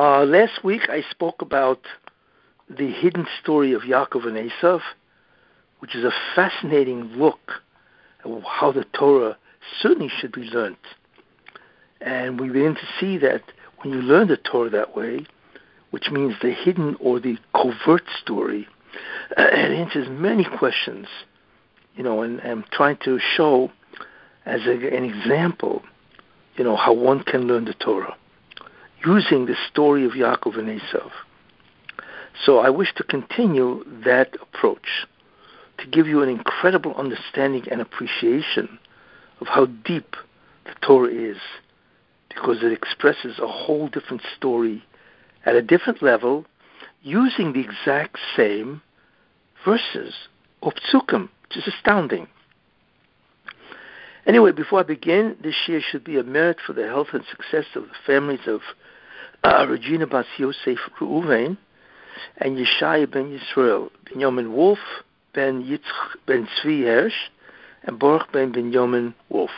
[0.00, 1.82] Uh, last week I spoke about
[2.70, 4.80] the hidden story of Yaakov and Esav,
[5.80, 7.60] which is a fascinating look
[8.24, 9.36] at how the Torah
[9.82, 10.78] certainly should be learned.
[12.00, 13.42] And we begin to see that
[13.82, 15.26] when you learn the Torah that way,
[15.90, 18.66] which means the hidden or the covert story,
[19.36, 21.08] it answers many questions,
[21.94, 23.70] you know, and I'm trying to show
[24.46, 25.82] as a, an example,
[26.56, 28.16] you know, how one can learn the Torah
[29.04, 31.10] using the story of Yaakov and Esav.
[32.44, 35.06] So I wish to continue that approach
[35.78, 38.78] to give you an incredible understanding and appreciation
[39.40, 40.16] of how deep
[40.64, 41.38] the Torah is
[42.28, 44.84] because it expresses a whole different story
[45.44, 46.44] at a different level
[47.02, 48.82] using the exact same
[49.64, 50.14] verses
[50.62, 52.28] of psukim, which is astounding.
[54.26, 57.64] Anyway, before I begin, this year should be a merit for the health and success
[57.74, 58.60] of the families of
[59.44, 61.56] uh, Regina Bas Yosef Reuven
[62.38, 64.78] and Yeshaya ben Yisrael, Benjamin Wolf,
[65.34, 67.30] ben Yitzch ben Tzvi Hirsch,
[67.84, 69.50] and Baruch ben Benjamin Wolf.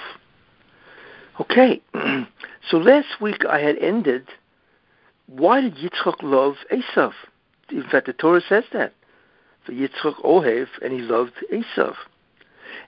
[1.40, 1.80] Okay,
[2.70, 4.28] so last week I had ended.
[5.26, 7.12] Why did Yitzchak love Esav?
[7.70, 8.92] In fact, the Torah says that.
[9.64, 11.94] For Yitzchak Ohev, and he loved Esav.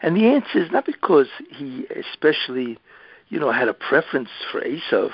[0.02, 2.78] And the answer is not because he especially,
[3.28, 5.12] you know, had a preference for Esav,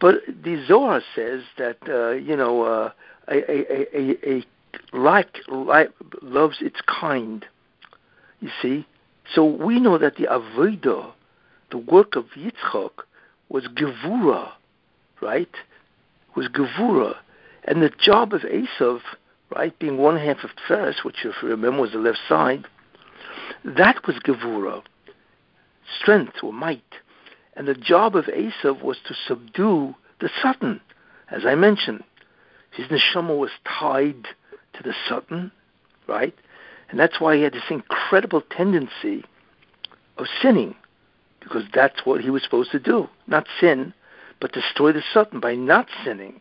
[0.00, 2.90] but the Zohar says that, uh, you know, uh,
[3.28, 4.44] a, a, a, a
[4.92, 5.90] like, like
[6.22, 7.44] loves its kind.
[8.40, 8.86] You see?
[9.34, 11.12] So we know that the Avodah,
[11.70, 12.90] the work of Yitzchak,
[13.48, 14.52] was Gevura,
[15.20, 15.54] right?
[16.34, 17.16] Was Gevura.
[17.64, 19.00] And the job of Esav,
[19.54, 22.64] right, being one half of Tferes, which if you remember was the left side,
[23.64, 24.82] that was Gevura,
[26.00, 26.82] strength or might.
[27.54, 30.80] And the job of Esav was to subdue the Satan,
[31.30, 32.04] as I mentioned.
[32.70, 34.28] His neshama was tied
[34.74, 35.50] to the Satan,
[36.06, 36.34] right?
[36.90, 39.24] And that's why he had this incredible tendency
[40.16, 40.74] of sinning,
[41.40, 43.08] because that's what he was supposed to do.
[43.26, 43.94] Not sin,
[44.40, 46.40] but destroy the Satan by not sinning.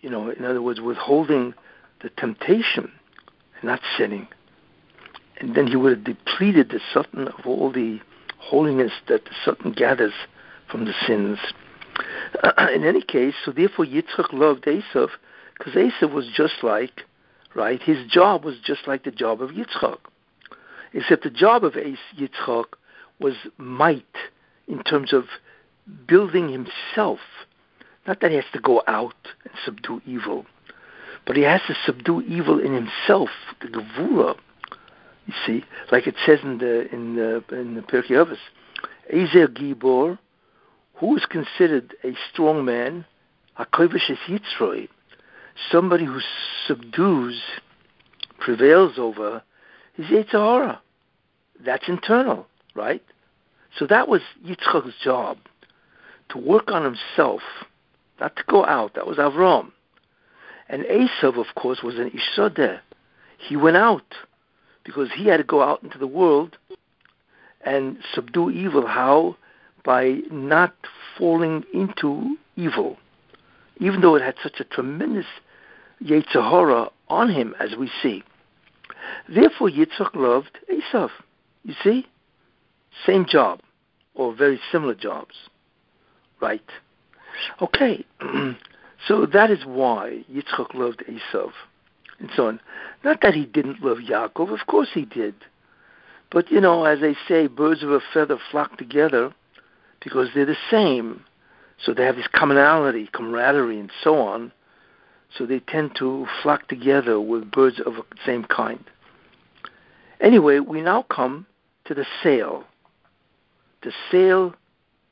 [0.00, 1.54] You know, in other words, withholding
[2.02, 2.92] the temptation
[3.60, 4.28] and not sinning.
[5.40, 8.00] And then he would have depleted the Satan of all the
[8.44, 10.12] holiness that the gathers
[10.70, 11.38] from the sins.
[12.74, 15.08] in any case, so therefore Yitzchak loved Esav
[15.56, 17.02] because Esav was just like,
[17.54, 19.98] right, his job was just like the job of Yitzchak.
[20.92, 22.64] Except the job of Yitzchak
[23.20, 24.04] was might
[24.68, 25.24] in terms of
[26.06, 27.20] building himself.
[28.06, 30.46] Not that he has to go out and subdue evil,
[31.26, 34.36] but he has to subdue evil in himself, the Gevura.
[35.26, 38.36] You see, like it says in the in the in the Pirkei Avos,
[39.10, 40.18] Ezer Gibor,
[40.94, 43.06] who is considered a strong man,
[43.58, 44.88] Hakovish is Yitzroi,
[45.70, 46.20] somebody who
[46.66, 47.40] subdues,
[48.38, 49.42] prevails over,
[49.96, 50.78] is Yitzhahara.
[51.64, 53.02] That's internal, right?
[53.78, 55.38] So that was Yitzchak's job,
[56.30, 57.42] to work on himself,
[58.20, 58.94] not to go out.
[58.94, 59.72] That was Avram.
[60.68, 62.80] And Esav, of course, was an Ish Sadeh.
[63.38, 64.14] He went out
[64.84, 66.56] because he had to go out into the world
[67.64, 68.86] and subdue evil.
[68.86, 69.36] How?
[69.84, 70.74] By not
[71.18, 72.96] falling into evil,
[73.78, 75.26] even though it had such a tremendous
[76.02, 78.22] Yetzer Hara on him, as we see.
[79.28, 81.10] Therefore, Yitzchak loved Esav.
[81.64, 82.06] You see?
[83.06, 83.60] Same job,
[84.14, 85.34] or very similar jobs.
[86.40, 86.64] Right?
[87.60, 88.04] Okay,
[89.08, 91.50] so that is why Yitzchak loved Esav,
[92.18, 92.60] and so on.
[93.04, 95.34] Not that he didn't love Yaakov, of course he did.
[96.30, 99.32] But, you know, as they say, birds of a feather flock together
[100.02, 101.24] because they're the same.
[101.78, 104.52] So they have this commonality, camaraderie, and so on.
[105.36, 108.84] So they tend to flock together with birds of the same kind.
[110.20, 111.46] Anyway, we now come
[111.84, 112.64] to the sale.
[113.82, 114.54] The sale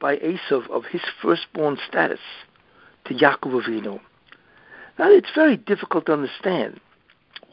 [0.01, 2.21] by Esav of his firstborn status
[3.05, 4.01] to Yaakov Avinu.
[4.99, 6.81] Now, it's very difficult to understand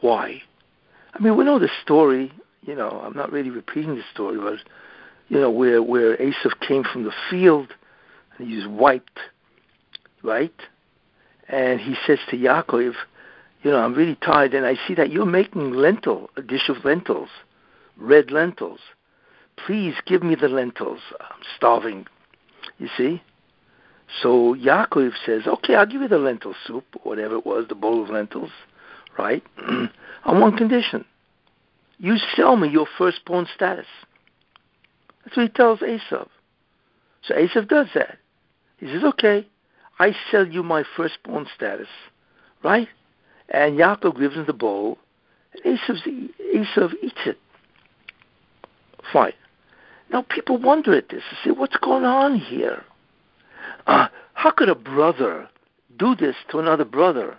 [0.00, 0.42] why.
[1.14, 2.32] I mean, we know the story.
[2.62, 4.58] You know, I'm not really repeating the story, but
[5.28, 7.68] you know, where where Esav came from the field
[8.36, 9.18] and he's wiped,
[10.22, 10.54] right?
[11.48, 12.94] And he says to Yaakov,
[13.62, 16.84] you know, I'm really tired, and I see that you're making lentil, a dish of
[16.84, 17.28] lentils,
[17.96, 18.80] red lentils.
[19.66, 21.00] Please give me the lentils.
[21.20, 22.06] I'm starving.
[22.78, 23.22] You see?
[24.22, 28.02] So Yaakov says, okay, I'll give you the lentil soup, whatever it was, the bowl
[28.02, 28.50] of lentils,
[29.20, 29.42] right?
[30.24, 31.04] On one condition.
[31.98, 33.86] You sell me your firstborn status.
[35.24, 36.28] That's what he tells Esav.
[37.22, 38.16] So Esav does that.
[38.78, 39.46] He says, okay,
[39.98, 41.88] I sell you my firstborn status,
[42.64, 42.88] right?
[43.50, 44.96] And Yaakov gives him the bowl,
[45.52, 47.38] and Esav eats it.
[49.12, 49.34] Fine.
[50.10, 52.84] Now people wonder at this and say, what's going on here?
[53.86, 55.48] Uh, how could a brother
[55.98, 57.36] do this to another brother?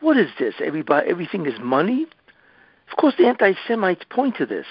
[0.00, 0.54] What is this?
[0.62, 2.06] Everybody, everything is money?
[2.90, 4.66] Of course, the anti-Semites point to this,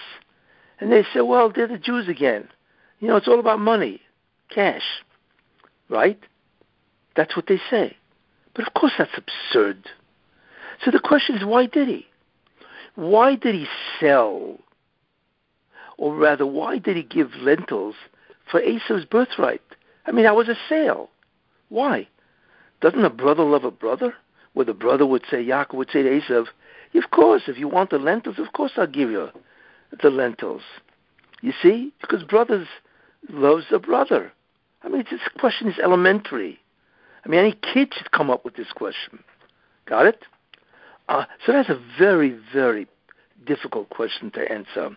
[0.80, 2.50] and they say, "Well, they're the Jews again.
[3.00, 4.02] You know, it's all about money,
[4.50, 5.04] cash,
[5.88, 6.20] right?"
[7.16, 7.98] That's what they say.
[8.54, 9.90] But of course, that's absurd.
[10.84, 12.08] So the question is, why did he?
[12.96, 13.68] Why did he
[14.00, 14.58] sell?
[15.98, 17.96] Or rather, why did he give lentils
[18.50, 19.62] for Esau's birthright?
[20.06, 21.10] I mean, that was a sale.
[21.70, 22.08] Why?
[22.82, 24.16] Doesn't a brother love a brother?
[24.54, 26.46] Where the brother would say, Yaakov would say to Esau,
[26.96, 29.30] of course, if you want the lentils, of course I'll give you
[30.02, 30.64] the lentils.
[31.42, 31.94] You see?
[32.02, 32.68] Because brothers
[33.30, 34.32] loves a brother.
[34.84, 36.60] I mean, this question is elementary.
[37.26, 39.24] I mean, any kid should come up with this question.
[39.86, 40.24] Got it?
[41.08, 42.88] Uh, so that's a very, very
[43.46, 44.96] difficult question to answer.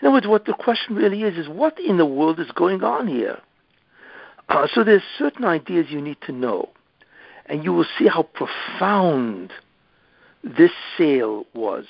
[0.00, 2.82] In other words, what the question really is is what in the world is going
[2.82, 3.38] on here?
[4.48, 6.68] Uh, so there's certain ideas you need to know,
[7.50, 9.52] and you will see how profound
[10.44, 11.84] this sale was,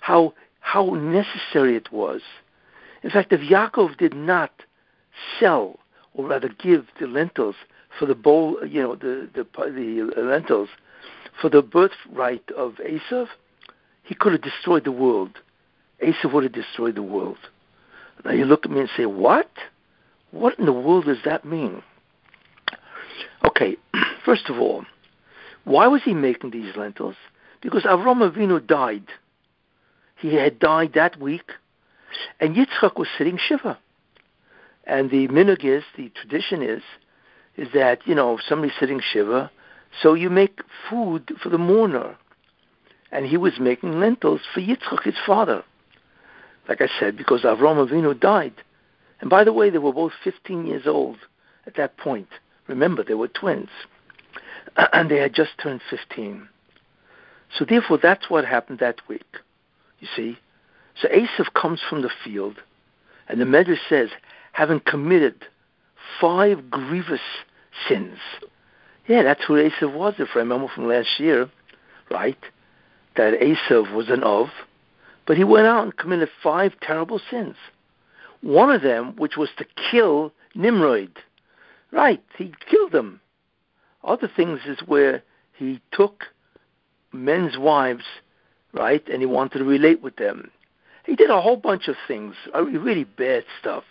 [0.00, 2.22] how how necessary it was.
[3.02, 4.50] In fact, if Yaakov did not
[5.38, 5.78] sell,
[6.14, 7.56] or rather give the lentils
[7.98, 9.44] for the bowl, you know, the the,
[10.14, 10.70] the lentils
[11.40, 13.26] for the birthright of Esav,
[14.02, 15.38] he could have destroyed the world.
[16.02, 17.38] Esav would have destroyed the world.
[18.24, 19.50] Now you look at me and say, what?
[20.30, 21.82] What in the world does that mean?
[23.46, 23.76] Okay,
[24.24, 24.84] first of all,
[25.64, 27.16] why was he making these lentils?
[27.60, 29.06] Because Avram Avinu died.
[30.16, 31.50] He had died that week,
[32.40, 33.78] and Yitzchak was sitting Shiva.
[34.84, 36.82] And the minhag is, the tradition is,
[37.56, 39.50] is that, you know, somebody's sitting Shiva,
[40.00, 42.16] so you make food for the mourner.
[43.10, 45.62] And he was making lentils for Yitzchak, his father.
[46.68, 48.54] Like I said, because Avram Avinu died.
[49.20, 51.18] And by the way, they were both 15 years old
[51.66, 52.28] at that point.
[52.72, 53.68] Remember, they were twins.
[54.94, 56.48] And they had just turned 15.
[57.58, 59.36] So therefore, that's what happened that week.
[60.00, 60.38] You see?
[61.00, 62.56] So Esav comes from the field,
[63.28, 64.08] and the Medrash says,
[64.52, 65.44] having committed
[66.18, 67.20] five grievous
[67.86, 68.18] sins.
[69.06, 71.50] Yeah, that's who Esav was, if I remember from last year,
[72.10, 72.38] right?
[73.16, 74.48] That Esav was an Ov,
[75.26, 77.56] but he went out and committed five terrible sins.
[78.40, 81.18] One of them, which was to kill Nimrod.
[81.92, 83.20] Right, he killed them.
[84.02, 85.22] Other things is where
[85.52, 86.24] he took
[87.12, 88.04] men's wives,
[88.72, 90.50] right, and he wanted to relate with them.
[91.04, 93.84] He did a whole bunch of things, really bad stuff.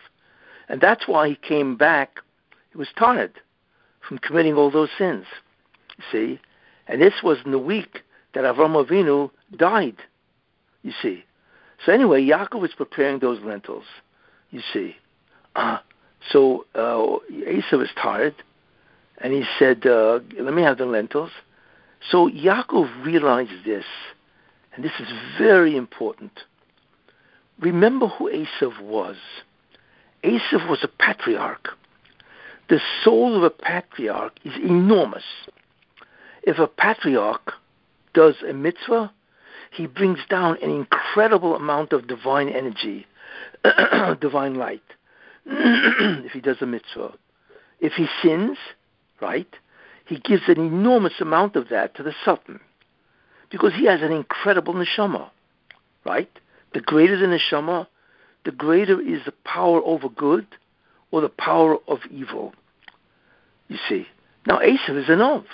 [0.68, 2.20] And that's why he came back.
[2.72, 3.34] He was tired
[4.08, 5.26] from committing all those sins.
[5.98, 6.40] You see?
[6.88, 8.02] And this was in the week
[8.34, 9.98] that Avram Avinu died.
[10.82, 11.26] You see?
[11.86, 13.86] So anyway, Yaakov was preparing those lentils.
[14.50, 14.96] You see?
[15.56, 15.78] Uh,
[16.30, 17.18] so uh,
[17.58, 18.36] Asa was tired,
[19.20, 21.32] and he said, uh, "Let me have the lentils."
[22.10, 23.86] So Yaakov realized this,
[24.74, 25.08] and this is
[25.38, 26.32] very important.
[27.60, 29.18] Remember who Esav was.
[30.24, 31.70] Esav was a patriarch.
[32.70, 35.24] The soul of a patriarch is enormous.
[36.44, 37.54] If a patriarch
[38.14, 39.12] does a mitzvah,
[39.72, 43.06] he brings down an incredible amount of divine energy,
[44.20, 44.84] divine light.
[46.26, 47.14] if he does a mitzvah.
[47.80, 48.58] If he sins,
[49.22, 49.54] right,
[50.06, 52.60] he gives an enormous amount of that to the Satan
[53.50, 55.30] because he has an incredible neshama,
[56.06, 56.30] right?
[56.74, 57.88] The greater the neshama,
[58.46, 60.48] the greater is the power over good
[61.12, 62.54] or the power of evil.
[63.68, 64.08] You see.
[64.48, 65.46] Now, Esav is an Ov,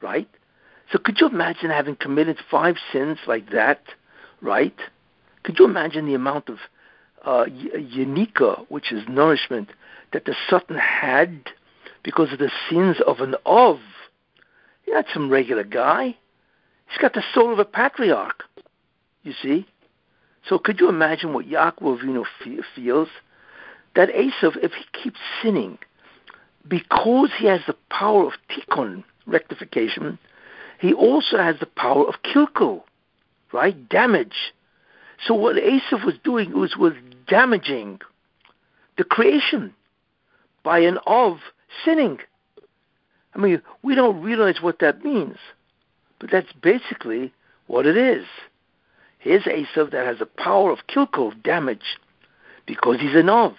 [0.00, 0.28] right?
[0.92, 3.82] So could you imagine having committed five sins like that,
[4.40, 4.76] right?
[5.42, 6.58] Could you imagine the amount of
[7.24, 7.44] uh,
[8.68, 9.70] which is nourishment,
[10.12, 11.50] that the Satan had
[12.02, 13.78] because of the sins of an Ov.
[14.84, 16.16] He's not some regular guy.
[16.88, 18.42] He's got the soul of a patriarch.
[19.22, 19.66] You see?
[20.48, 22.24] So could you imagine what Yaakov Avinu
[22.74, 23.08] feels?
[23.94, 25.78] That Esav, if he keeps sinning,
[26.66, 30.18] because he has the power of tikkun, rectification,
[30.80, 32.82] he also has the power of kilkel,
[33.52, 33.88] right?
[33.88, 34.52] Damage.
[35.26, 36.94] So what Esav was doing was, was
[37.32, 37.98] damaging
[38.98, 39.72] the creation
[40.62, 41.38] by and of
[41.82, 42.18] sinning.
[43.34, 45.38] I mean, we don't realize what that means,
[46.18, 47.32] but that's basically
[47.68, 48.26] what it is.
[49.18, 51.96] Here's Esav that has the power of kilkel, damage,
[52.66, 53.54] because he's an Ov.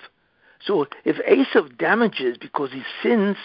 [0.64, 3.38] So if Esav damages because he sins,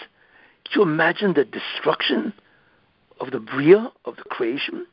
[0.65, 2.33] can you imagine the destruction
[3.19, 4.85] of the Bria, of the creation,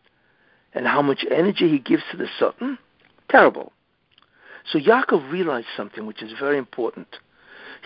[0.72, 2.78] and how much energy he gives to the Satan?
[3.28, 3.74] Terrible.
[4.70, 7.08] So Yaakov realized something which is very important.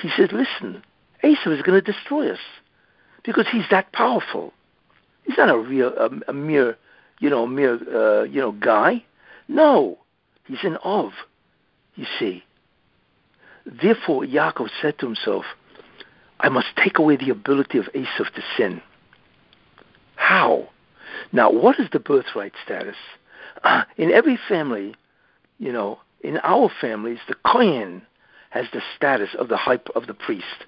[0.01, 0.83] He said, listen,
[1.23, 2.39] Esau is going to destroy us
[3.25, 4.53] because he's that powerful.
[5.25, 6.79] He's not a real, a, a mere,
[7.19, 9.05] you know, mere, uh, you know, guy.
[9.49, 9.99] No,
[10.47, 11.13] he's an Ov,
[11.97, 12.45] you see.
[13.67, 15.45] Therefore, Yaakov said to himself,
[16.39, 18.81] I must take away the ability of Esau to sin.
[20.17, 20.71] How?
[21.33, 22.97] Now, what is the birthright status?
[23.63, 24.95] Uh, in every family,
[25.59, 28.03] you know, in our families, the Kohen
[28.51, 30.67] has the status of the high, of the priest.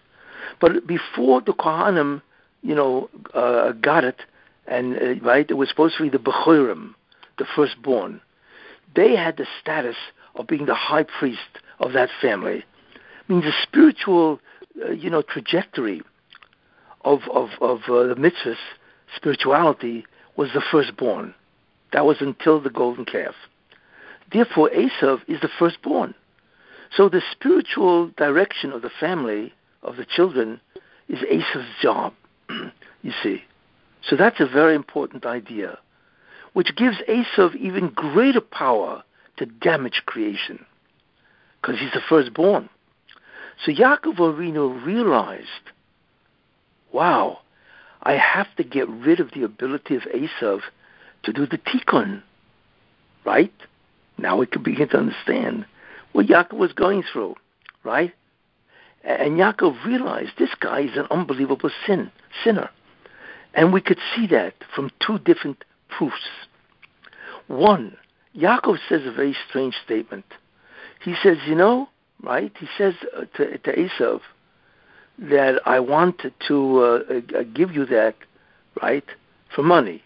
[0.60, 2.22] But before the Kohanim,
[2.62, 4.20] you know, uh, got it,
[4.66, 6.94] and uh, right, it was supposed to be the Bechorim,
[7.38, 8.20] the firstborn.
[8.94, 9.96] They had the status
[10.36, 12.64] of being the high priest of that family.
[12.94, 14.40] I mean, the spiritual,
[14.84, 16.02] uh, you know, trajectory
[17.04, 18.56] of of of uh, the mitzvahs,
[19.16, 20.06] spirituality
[20.36, 21.34] was the firstborn.
[21.92, 23.34] That was until the golden calf.
[24.32, 26.14] Therefore, Esav is the firstborn.
[26.96, 30.60] So the spiritual direction of the family, of the children,
[31.08, 32.14] is Esav's job,
[33.02, 33.42] you see.
[34.02, 35.78] So that's a very important idea,
[36.52, 39.02] which gives Esav even greater power
[39.36, 40.64] to damage creation,
[41.60, 42.68] because he's the firstborn.
[43.64, 45.46] So Yaakov Avinu realized,
[46.92, 47.38] wow,
[48.02, 50.60] I have to get rid of the ability of Esav
[51.22, 52.22] to do the tikkun,
[53.24, 53.52] right?
[54.18, 55.66] Now we can begin to understand
[56.12, 57.34] what Yaakov was going through,
[57.84, 58.12] right?
[59.04, 62.10] And Yaakov realized this guy is an unbelievable sin,
[62.44, 62.70] sinner.
[63.54, 66.28] And we could see that from two different proofs.
[67.48, 67.96] One,
[68.36, 70.24] Yaakov says a very strange statement.
[71.04, 71.88] He says, you know,
[72.22, 72.52] right?
[72.58, 74.20] He says uh, to, to Esav
[75.18, 78.14] that I wanted to uh, uh, give you that,
[78.80, 79.04] right,
[79.54, 80.02] for money.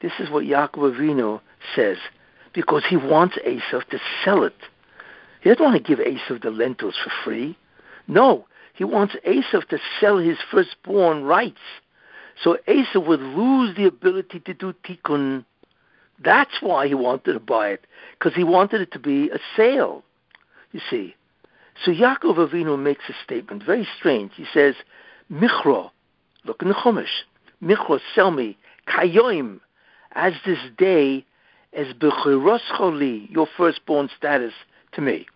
[0.00, 1.40] This is what Yaakov Avinu
[1.74, 1.96] says
[2.52, 4.56] because he wants Esav to sell it.
[5.40, 7.56] He doesn't want to give Esav the lentils for free.
[8.06, 11.60] No, he wants Esav to sell his firstborn rights.
[12.42, 15.44] So Esav would lose the ability to do tikkun.
[16.22, 17.86] That's why he wanted to buy it,
[18.18, 20.04] because he wanted it to be a sale.
[20.72, 21.14] You see.
[21.84, 24.32] So Yaakov Avinu makes a statement, very strange.
[24.36, 24.74] He says,
[25.30, 25.90] Michro,
[26.44, 27.22] look in the Chumash,
[27.62, 29.60] Michro, sell me, kayoim,
[30.12, 31.24] as this day
[31.72, 34.52] as Bechiros Choli, your firstborn status,
[34.92, 35.26] to me.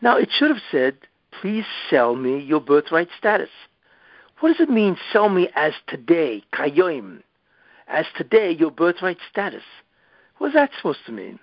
[0.00, 0.96] Now, it should have said,
[1.40, 3.48] please sell me your birthright status.
[4.40, 7.22] What does it mean, sell me as today, kayoim,
[7.86, 9.62] as today, your birthright status?
[10.38, 11.38] What is that supposed to mean?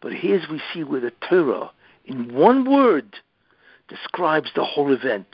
[0.00, 1.70] But here's we see where the Torah,
[2.04, 3.16] in one word,
[3.88, 5.26] describes the whole event.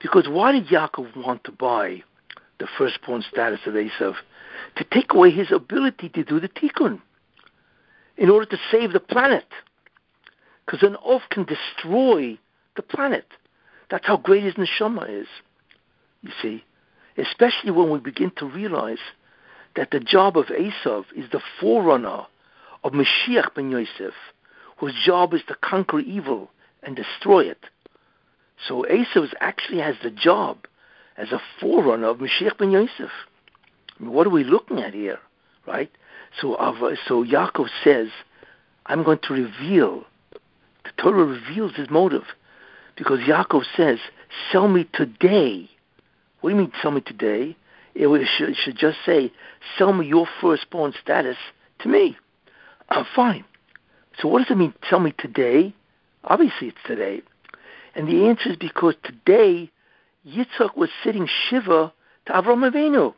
[0.00, 2.02] Because why did Yaakov want to buy
[2.60, 4.14] the firstborn status of Esav?
[4.76, 7.00] To take away his ability to do the tikkun
[8.16, 9.46] in order to save the planet.
[10.64, 12.38] Because an Ov can destroy
[12.74, 13.26] the planet.
[13.90, 15.28] That's how great his neshama is.
[16.22, 16.64] You see,
[17.16, 18.98] especially when we begin to realize
[19.76, 22.26] that the job of Esav is the forerunner
[22.82, 24.14] of Mashiach ben Yosef,
[24.78, 26.50] whose job is to conquer evil
[26.82, 27.64] and destroy it.
[28.66, 30.66] So Esav actually has the job
[31.16, 33.10] as a forerunner of Mashiach ben Yosef.
[33.98, 35.18] What are we looking at here,
[35.66, 35.90] right?
[36.40, 36.56] So,
[37.06, 38.08] so Yaakov says,
[38.86, 40.04] I'm going to reveal.
[40.84, 42.24] The Torah reveals his motive,
[42.96, 43.98] because Yaakov says,
[44.50, 45.68] "Sell me today."
[46.40, 47.56] What do you mean, sell me today?
[47.94, 49.32] It, should, it should just say,
[49.76, 51.38] "Sell me your firstborn status
[51.80, 52.16] to me."
[52.88, 53.44] Uh, fine.
[54.20, 54.74] So, what does it mean?
[54.88, 55.74] Sell me today?
[56.24, 57.22] Obviously, it's today,
[57.94, 59.70] and the answer is because today
[60.26, 61.92] Yitzchak was sitting shiva
[62.26, 63.14] to Avram Avinu.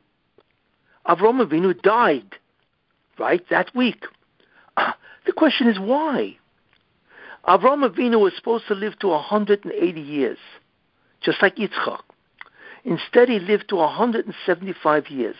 [1.08, 2.36] Avram Avinu died,
[3.18, 4.04] right, that week.
[4.76, 4.92] Uh,
[5.26, 6.36] the question is why?
[7.46, 10.38] Avram Avinu was supposed to live to 180 years,
[11.22, 12.00] just like Yitzchak.
[12.84, 15.36] Instead, he lived to 175 years.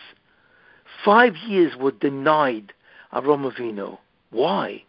[1.05, 2.73] Five years were denied
[3.13, 3.99] Avram Avinu.
[4.31, 4.83] Why?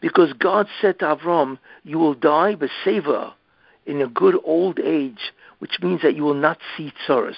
[0.00, 3.34] Because God said to Avram, "You will die but savor
[3.84, 7.36] in a good old age, which means that you will not see tsaras."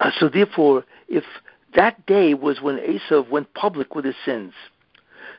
[0.00, 1.24] Uh, so, therefore, if
[1.74, 4.52] that day was when Esav went public with his sins.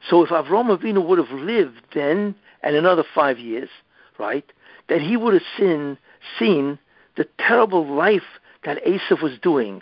[0.10, 3.70] So if Avram Avinu would have lived then and another five years,
[4.18, 4.46] right,
[4.90, 5.98] that he would have seen,
[6.38, 6.80] seen
[7.16, 9.82] the terrible life that Esav was doing.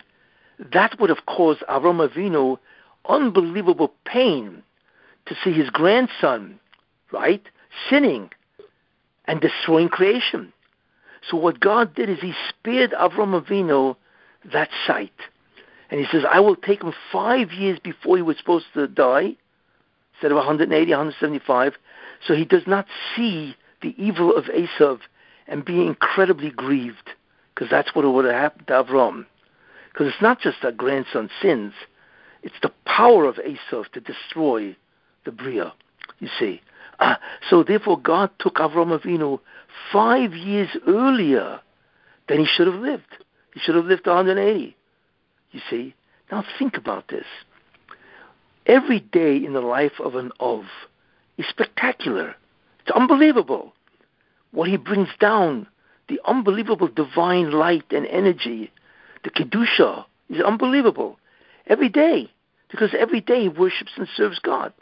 [0.72, 2.58] That would have caused Avram Avinu
[3.08, 4.62] unbelievable pain
[5.26, 6.58] to see his grandson,
[7.12, 7.42] right,
[7.88, 8.30] sinning
[9.26, 10.52] and destroying creation.
[11.28, 13.96] So what God did is He spared Avram Avinu
[14.52, 15.12] that sight.
[15.92, 19.36] And He says, I will take him five years before he was supposed to die,
[20.14, 21.74] instead of 180, 175,
[22.26, 25.00] so he does not see the evil of Esav
[25.46, 27.10] and be incredibly grieved,
[27.54, 29.26] because that's what would have happened to Avram.
[29.92, 31.74] Because it's not just that grandson sins,
[32.42, 34.74] it's the power of Esav to destroy
[35.26, 35.74] the Bria,
[36.20, 36.62] you see.
[37.00, 37.16] Uh,
[37.50, 39.40] so therefore, God took Avram Avinu
[39.92, 41.60] five years earlier
[42.30, 43.18] than he should have lived.
[43.52, 44.74] He should have lived 180.
[45.52, 45.94] You see?
[46.30, 47.26] Now think about this.
[48.66, 50.64] Every day in the life of an Ov
[51.36, 52.34] is spectacular.
[52.80, 53.74] It's unbelievable.
[54.50, 55.66] What he brings down,
[56.08, 58.70] the unbelievable divine light and energy,
[59.24, 61.18] the Kedusha, is unbelievable.
[61.66, 62.30] Every day.
[62.70, 64.72] Because every day he worships and serves God.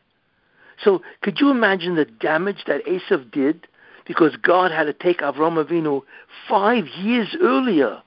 [0.82, 3.66] So could you imagine the damage that Esav did
[4.06, 6.02] because God had to take Avram Avinu
[6.48, 8.00] five years earlier?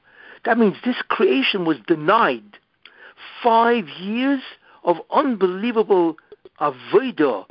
[0.45, 2.57] That means this creation was denied
[3.41, 4.41] five years
[4.83, 6.17] of unbelievable
[6.59, 7.45] avodah,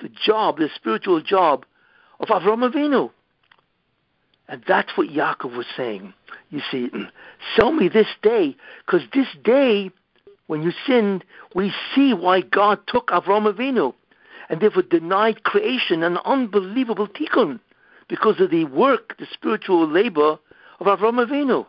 [0.00, 1.64] the job, the spiritual job
[2.20, 3.10] of Avram Avinu.
[4.48, 6.14] And that's what Yaakov was saying.
[6.50, 7.08] You see, mm,
[7.56, 9.90] sell me this day, because this day,
[10.46, 13.94] when you sinned, we see why God took Avram Avinu
[14.48, 17.60] and therefore denied creation an unbelievable tikkun
[18.08, 20.38] because of the work, the spiritual labor
[20.80, 21.66] of Avram Avinu.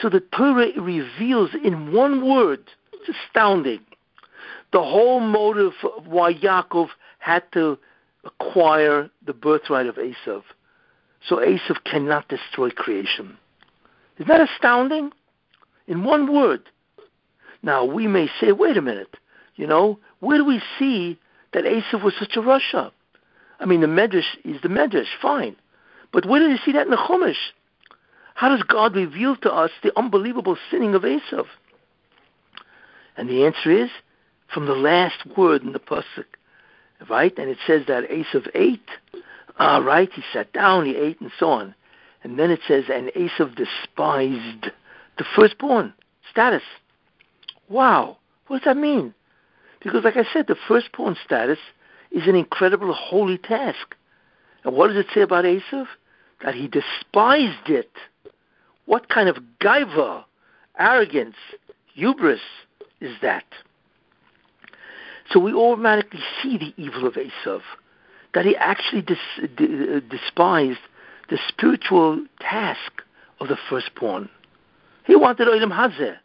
[0.00, 3.80] So the Torah reveals in one word, it's astounding,
[4.72, 5.72] the whole motive
[6.04, 7.78] why Yaakov had to
[8.24, 10.42] acquire the birthright of Esav.
[11.28, 13.38] So Esav cannot destroy creation.
[14.16, 15.12] Isn't that astounding?
[15.86, 16.62] In one word.
[17.62, 19.16] Now we may say, wait a minute,
[19.56, 21.18] you know, where do we see
[21.52, 22.90] that Esav was such a rasha.
[23.60, 25.56] I mean, the Medrash is the Medrash, fine.
[26.12, 27.52] But where do you see that in the Chumash?
[28.34, 31.46] How does God reveal to us the unbelievable sinning of Esav?
[33.16, 33.90] And the answer is
[34.52, 36.26] from the last word in the pasuk,
[37.08, 37.36] right?
[37.38, 38.88] And it says that Esav ate,
[39.58, 40.10] uh, right?
[40.12, 41.74] He sat down, he ate, and so on.
[42.24, 44.72] And then it says, and Esav despised
[45.16, 45.92] the firstborn
[46.30, 46.62] status.
[47.68, 49.14] Wow, what does that mean?
[49.80, 51.58] Because, like I said, the firstborn status
[52.10, 53.94] is an incredible holy task.
[54.64, 55.86] And what does it say about Esav?
[56.42, 57.90] That he despised it.
[58.86, 60.24] What kind of gaiva,
[60.78, 61.36] arrogance,
[61.94, 62.40] hubris
[63.00, 63.44] is that?
[65.30, 67.62] So we automatically see the evil of Esav,
[68.34, 70.80] that he actually dis- d- uh, despised
[71.30, 73.02] the spiritual task
[73.40, 74.28] of the firstborn.
[75.06, 76.16] He wanted Olam Hazeh.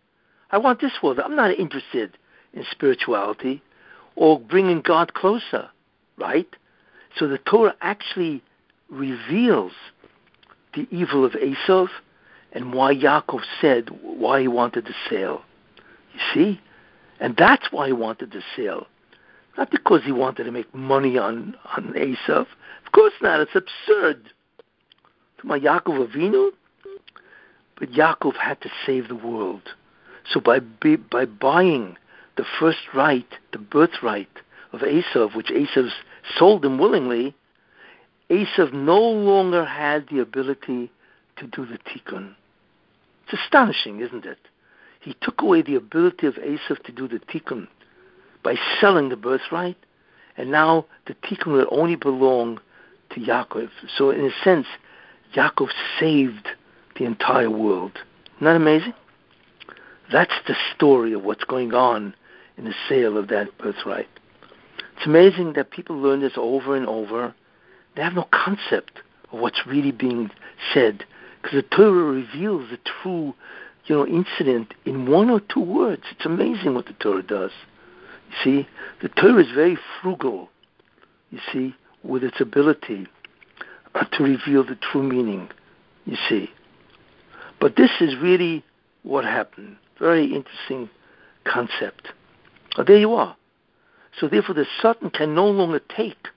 [0.51, 1.19] I want this world.
[1.19, 2.17] I'm not interested
[2.53, 3.61] in spirituality
[4.15, 5.69] or bringing God closer,
[6.17, 6.47] right?
[7.15, 8.43] So the Torah actually
[8.89, 9.71] reveals
[10.73, 11.87] the evil of Esav
[12.53, 15.41] and why Yaakov said why he wanted to sail.
[16.13, 16.61] You see?
[17.19, 18.87] And that's why he wanted to sail.
[19.57, 22.45] Not because he wanted to make money on, on Esav.
[22.85, 23.41] Of course not.
[23.41, 24.31] It's absurd.
[25.39, 26.51] To my Yaakov Avinu,
[27.77, 29.61] but Yaakov had to save the world.
[30.31, 31.97] So by by buying
[32.35, 34.29] the first right, the birthright
[34.71, 35.89] of Esav, which Esav
[36.37, 37.33] sold him willingly,
[38.29, 40.91] Esav no longer had the ability
[41.39, 42.35] to do the tikkun.
[43.25, 44.39] It's astonishing, isn't it?
[44.99, 47.67] He took away the ability of Esav to do the tikkun
[48.43, 49.77] by selling the birthright,
[50.37, 52.59] and now the tikkun will only belong
[53.11, 53.69] to Yaakov.
[53.97, 54.67] So, in a sense,
[55.35, 56.47] Yaakov saved
[56.97, 57.97] the entire world.
[58.35, 58.93] Isn't that amazing?
[60.11, 62.15] That's the story of what's going on
[62.57, 64.07] in the sale of that birthright.
[64.97, 67.33] It's amazing that people learn this over and over.
[67.95, 68.99] They have no concept
[69.31, 70.31] of what's really being
[70.73, 71.05] said
[71.49, 73.33] because the Torah reveals the true,
[73.85, 76.03] you know, incident in one or two words.
[76.11, 77.51] It's amazing what the Torah does.
[78.29, 78.67] You see,
[79.01, 80.49] the Torah is very frugal.
[81.31, 83.07] You see, with its ability
[83.95, 85.49] uh, to reveal the true meaning.
[86.05, 86.49] You see,
[87.59, 88.63] but this is really
[89.03, 89.77] what happened.
[89.99, 90.89] Very interesting
[91.45, 92.09] concept.
[92.85, 93.35] There you are.
[94.19, 96.27] So therefore the Satan can no longer take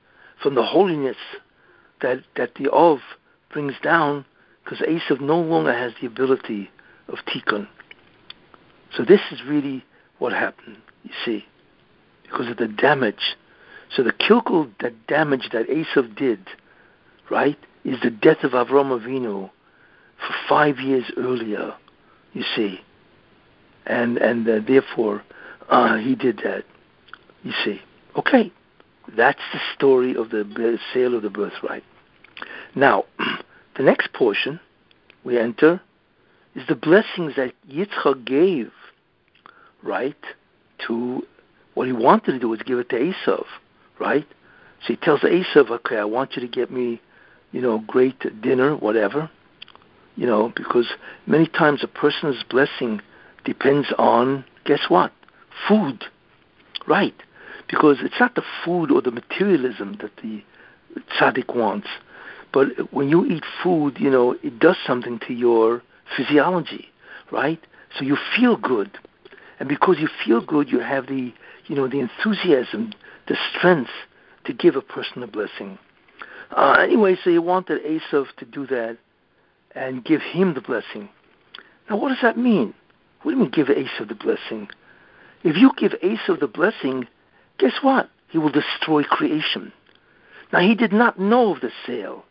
[0.43, 1.17] from the holiness
[2.01, 2.99] that, that the Ov
[3.51, 4.25] brings down
[4.65, 6.71] because Esav no longer has the ability
[7.09, 7.69] of Tikkun.
[8.97, 9.85] So this is really
[10.19, 11.45] what happened, you see,
[12.23, 13.37] because of the damage.
[13.95, 16.47] So the kilkul, that damage that Esav did,
[17.31, 19.51] right, is the death of Avram Avinu
[20.19, 21.75] for five years earlier,
[22.33, 22.81] you see.
[23.87, 25.23] And, and uh, therefore,
[25.69, 26.65] uh, he did that.
[27.43, 27.81] You see.
[28.17, 28.53] Okay.
[29.17, 31.83] That's the story of the sale of the birthright.
[32.75, 33.05] Now,
[33.77, 34.61] the next portion
[35.25, 35.81] we enter
[36.55, 38.71] is the blessings that Yitzchak gave,
[39.83, 40.17] right,
[40.87, 41.27] to
[41.75, 43.45] what he wanted to do was give it to Esav,
[43.99, 44.27] right?
[44.83, 47.01] So he tells Esav, okay, I want you to get me,
[47.53, 49.31] you know, great dinner, whatever,
[50.17, 50.89] you know, because
[51.27, 53.01] many times a person's blessing
[53.45, 55.13] depends on, guess what?
[55.69, 56.05] Food,
[56.87, 57.15] right?
[57.69, 60.43] Because it's not the food or the materialism that the
[61.19, 61.89] tzaddik wants,
[62.53, 65.83] but when you eat food, you know, it does something to your
[66.17, 66.89] physiology,
[67.31, 67.61] right?
[67.97, 68.91] So you feel good.
[69.59, 71.33] And because you feel good, you have the,
[71.67, 72.93] you know, the enthusiasm,
[73.29, 73.91] the strength
[74.45, 75.79] to give a person a blessing.
[76.51, 78.99] Uh, anyway, so he wanted Esav to do that
[79.75, 81.09] and give him the blessing.
[81.89, 82.75] Now, what does that mean?
[83.23, 84.69] What do you mean give Esav the blessing?
[85.45, 87.07] If you give Esav the blessing,
[87.59, 88.11] guess what?
[88.29, 89.73] He will destroy creation.
[90.53, 92.25] Now, he did not know of the sale.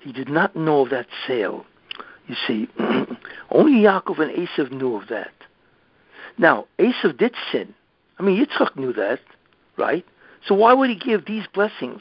[0.00, 1.66] He did not know of that sale.
[2.26, 2.68] You see,
[3.50, 5.32] only Yaakov and Esav knew of that.
[6.36, 7.74] Now, Esav did sin.
[8.18, 9.20] I mean, Yitzchak knew that,
[9.76, 10.04] right?
[10.46, 12.00] So why would he give these blessings?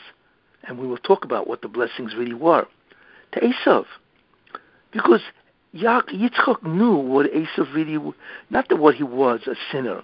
[0.64, 2.68] And we will talk about what the blessings really were
[3.34, 3.86] to Esav,
[4.92, 5.22] because
[5.76, 8.14] Yitzchak knew what Esav really,
[8.50, 10.02] not that what he was a sinner,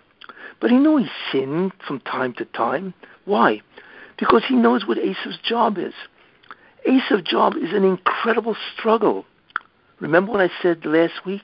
[0.59, 2.93] but he knew he sinned from time to time.
[3.25, 3.61] Why?
[4.17, 5.93] Because he knows what Esav's job is.
[6.87, 9.25] Esav's job is an incredible struggle.
[9.99, 11.41] Remember what I said last week?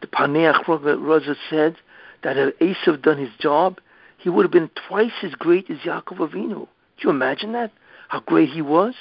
[0.00, 1.76] The Paneach Raza said
[2.22, 3.80] that had Esav done his job,
[4.18, 6.66] he would have been twice as great as Yaakov Avinu.
[6.66, 6.68] Do
[6.98, 7.72] you imagine that?
[8.08, 8.94] How great he was?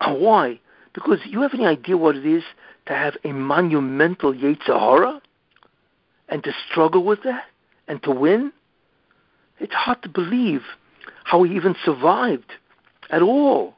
[0.00, 0.60] And why?
[0.92, 2.44] Because you have any idea what it is
[2.86, 5.20] to have a monumental Yetzer Hara
[6.28, 7.44] and to struggle with that
[7.88, 8.52] and to win?
[9.58, 10.62] It's hard to believe
[11.24, 12.52] how he even survived
[13.10, 13.75] at all.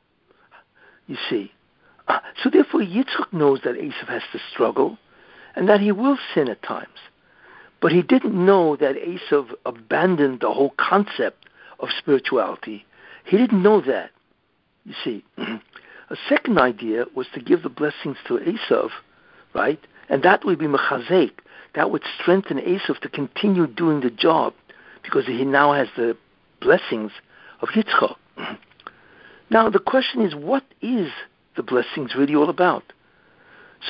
[1.08, 1.52] You see,
[2.06, 4.98] uh, so therefore, Yitzchak knows that Esav has to struggle
[5.56, 6.98] and that he will sin at times.
[7.80, 11.46] But he didn't know that Esav abandoned the whole concept
[11.80, 12.84] of spirituality.
[13.24, 14.10] He didn't know that.
[14.84, 18.90] You see, a second idea was to give the blessings to Esav,
[19.54, 19.80] right?
[20.08, 21.32] And that would be mechazek.
[21.74, 24.54] That would strengthen Esav to continue doing the job
[25.02, 26.16] because he now has the
[26.60, 27.12] blessings
[27.60, 28.16] of Yitzchak.
[29.50, 31.10] Now the question is, what is
[31.58, 32.84] the blessings really all about.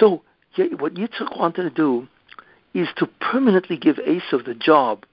[0.00, 0.22] So
[0.56, 2.08] what Yitzchak wanted to do
[2.74, 5.04] is to permanently give Esav the job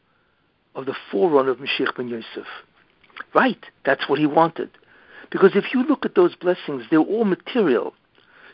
[0.73, 2.47] of the forerunner of Mashiach ben Yosef.
[3.33, 4.69] Right, that's what he wanted.
[5.29, 7.93] Because if you look at those blessings, they're all material.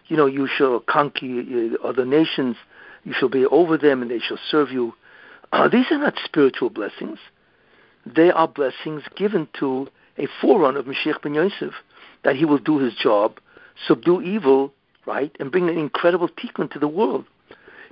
[0.08, 2.58] You know, you shall conquer uh, other nations,
[3.04, 4.94] you shall be over them, and they shall serve you.
[5.52, 7.20] Uh, these are not spiritual blessings.
[8.06, 9.88] They are blessings given to
[10.22, 11.74] a forerunner of Mashiach ben Yosef,
[12.24, 13.40] that he will do his job
[13.88, 14.74] subdue evil,
[15.06, 17.26] right, and bring an incredible tikkun to the world.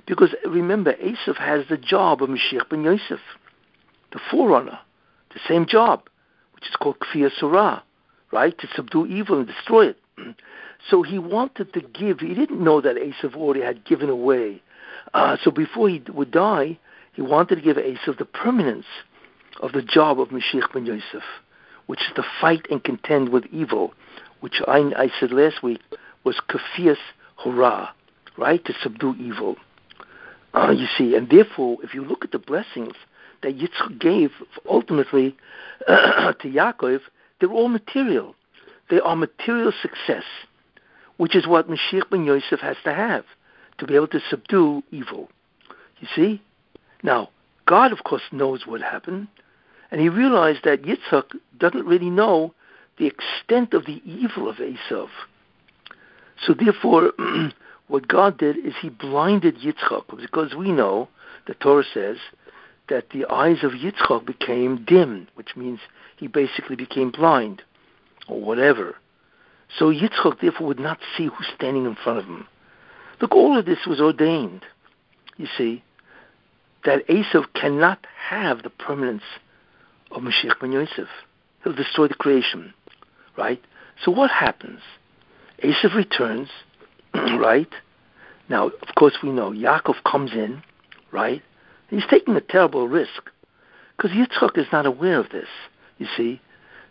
[0.06, 3.20] Because remember, Esav has the job of Mashiach ben Yosef,
[4.12, 4.78] the forerunner,
[5.32, 6.08] the same job,
[6.54, 7.80] which is called Kfir Surah,
[8.32, 9.98] right, to subdue evil and destroy it.
[10.88, 14.62] So he wanted to give, he didn't know that Esav already had given away.
[15.12, 16.78] Uh, so before he would die,
[17.12, 18.86] he wanted to give Esav the permanence
[19.60, 21.22] of the job of Mashiach ben Yosef,
[21.90, 23.92] which is to fight and contend with evil
[24.40, 25.80] which I, I said last week
[26.24, 26.96] was kafias
[27.36, 27.90] hurrah,
[28.36, 29.56] right, to subdue evil.
[30.52, 32.94] Uh, you see, and therefore, if you look at the blessings
[33.42, 34.30] that Yitzchak gave
[34.68, 35.36] ultimately
[35.86, 37.00] to Yaakov,
[37.38, 38.34] they're all material.
[38.90, 40.24] They are material success,
[41.16, 43.24] which is what Mashiach ben Yosef has to have
[43.78, 45.28] to be able to subdue evil.
[46.00, 46.42] You see?
[47.02, 47.30] Now,
[47.66, 49.28] God, of course, knows what happened,
[49.90, 52.54] and he realized that Yitzchak doesn't really know
[52.98, 55.08] the extent of the evil of Esav.
[56.46, 57.12] So therefore,
[57.88, 61.08] what God did is He blinded Yitzchak, because we know
[61.46, 62.18] the Torah says
[62.88, 65.80] that the eyes of Yitzchak became dim, which means
[66.16, 67.62] he basically became blind,
[68.28, 68.96] or whatever.
[69.78, 72.46] So Yitzchak therefore would not see who's standing in front of him.
[73.20, 74.64] Look, all of this was ordained.
[75.36, 75.82] You see,
[76.84, 79.22] that Esav cannot have the permanence
[80.10, 81.08] of Mashiach ben Yosef.
[81.62, 82.72] He'll destroy the creation
[83.40, 83.60] right?
[84.04, 84.80] So what happens?
[85.62, 86.48] Esav returns,
[87.14, 87.72] right?
[88.48, 90.62] Now, of course, we know Yaakov comes in,
[91.10, 91.42] right?
[91.88, 93.30] He's taking a terrible risk
[93.96, 95.48] because Yitzchak is not aware of this,
[95.98, 96.40] you see.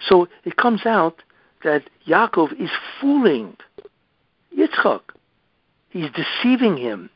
[0.08, 1.22] So it comes out
[1.64, 3.56] that Yaakov is fooling
[4.58, 5.02] Yitzchak.
[5.90, 7.10] He's deceiving him.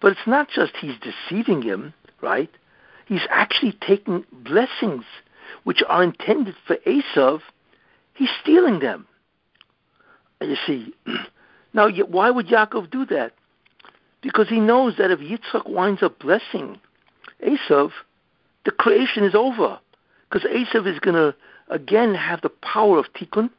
[0.00, 2.50] But it's not just he's deceiving him, right?
[3.06, 5.04] He's actually taking blessings
[5.64, 7.40] which are intended for Esav
[8.14, 9.06] He's stealing them.
[10.40, 10.92] You see,
[11.74, 13.32] Now, why would Yaakov do that?
[14.20, 16.78] Because he knows that if Yitzchak winds up blessing
[17.44, 17.90] Esav,
[18.64, 19.78] the creation is over.
[20.30, 21.34] Because Esav is going to
[21.68, 23.50] again have the power of tikkun,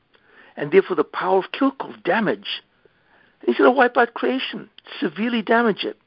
[0.55, 2.61] and therefore the power of kilkul, damage.
[3.45, 5.97] He's going to wipe out creation, severely damage it.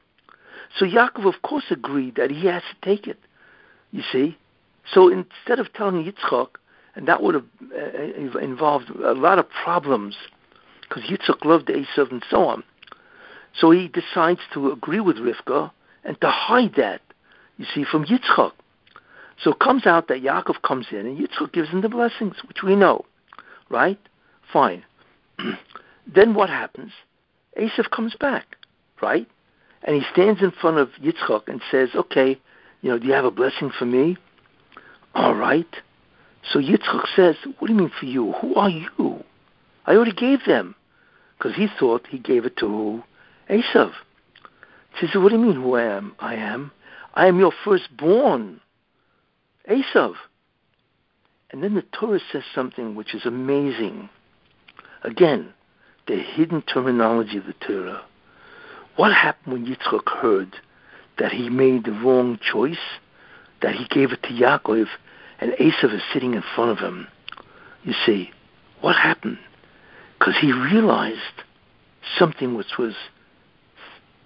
[0.79, 3.19] So Yaakov, of course, agreed that he has to take it.
[3.91, 4.37] You see,
[4.93, 6.49] so instead of telling Yitzchak,
[6.95, 10.15] and that would have uh, involved a lot of problems,
[10.81, 12.63] because Yitzchak loved Esav and so on.
[13.59, 15.71] So he decides to agree with Rivka
[16.03, 17.01] and to hide that,
[17.57, 18.51] you see, from Yitzchak.
[19.43, 22.63] So it comes out that Yaakov comes in and Yitzchak gives him the blessings, which
[22.63, 23.05] we know,
[23.69, 23.99] right?
[24.51, 24.83] Fine.
[26.07, 26.91] then what happens?
[27.59, 28.55] Esav comes back,
[29.01, 29.27] right?
[29.83, 32.39] And he stands in front of Yitzchak and says, okay,
[32.81, 34.17] you know, do you have a blessing for me?
[35.17, 35.65] All right.
[36.47, 38.33] So Yitzchak says, what do you mean for you?
[38.33, 39.23] Who are you?
[39.87, 40.75] I already gave them.
[41.37, 43.03] Because he thought he gave it to
[43.49, 43.93] Esav.
[44.99, 46.15] He says, what do you mean who I am?
[46.19, 46.71] I am.
[47.15, 48.61] I am your firstborn.
[49.67, 50.13] Esav.
[51.49, 54.09] And then the Torah says something which is amazing.
[55.01, 55.51] Again,
[56.05, 58.03] the hidden terminology of the Torah.
[58.97, 60.57] What happened when Yitzchak heard
[61.17, 62.77] that he made the wrong choice,
[63.61, 64.87] that he gave it to Yaakov,
[65.39, 67.07] and Esav is sitting in front of him?
[67.83, 68.31] You see,
[68.81, 69.39] what happened?
[70.19, 71.43] Because he realized
[72.17, 72.93] something which was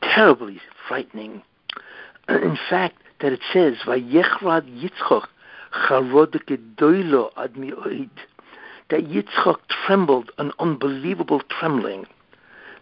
[0.02, 1.44] terribly frightening.
[2.30, 5.28] In fact, that it says, "Vayechrad Yitzchak
[5.88, 8.10] charod gedoilo ad mioid,"
[8.90, 12.06] that Yitzchak trembled an unbelievable trembling.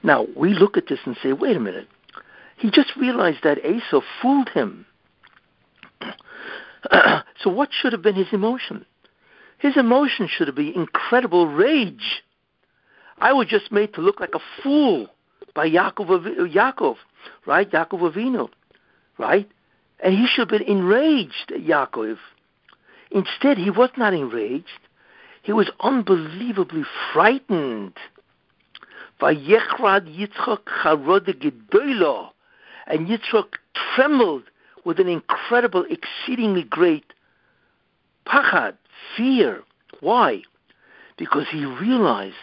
[0.02, 1.88] Now we look at this and say, "Wait a minute."
[2.58, 4.86] He just realized that Esau fooled him.
[7.42, 8.86] so what should have been his emotion?
[9.58, 12.24] His emotion should have been incredible rage.
[13.18, 15.08] I was just made to look like a fool
[15.54, 16.96] by Yaakov, Yaakov
[17.46, 17.70] right?
[17.70, 18.50] Yaakov Avinu,
[19.18, 19.50] right?
[20.00, 22.18] And he should have been enraged at Yaakov.
[23.12, 24.68] Instead, he was not enraged.
[25.42, 27.94] He was unbelievably frightened.
[29.22, 29.38] And
[33.08, 33.48] Yitzchak
[33.96, 34.44] trembled
[34.90, 37.06] with an incredible, exceedingly great
[38.26, 38.74] pachad,
[39.16, 39.62] fear.
[40.00, 40.42] Why?
[41.16, 42.34] Because he realized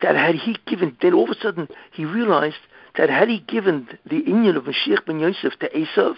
[0.00, 2.56] that had he given, then all of a sudden he realized
[2.96, 6.14] that had he given the inyan of Mashiach ben Yosef to Esav,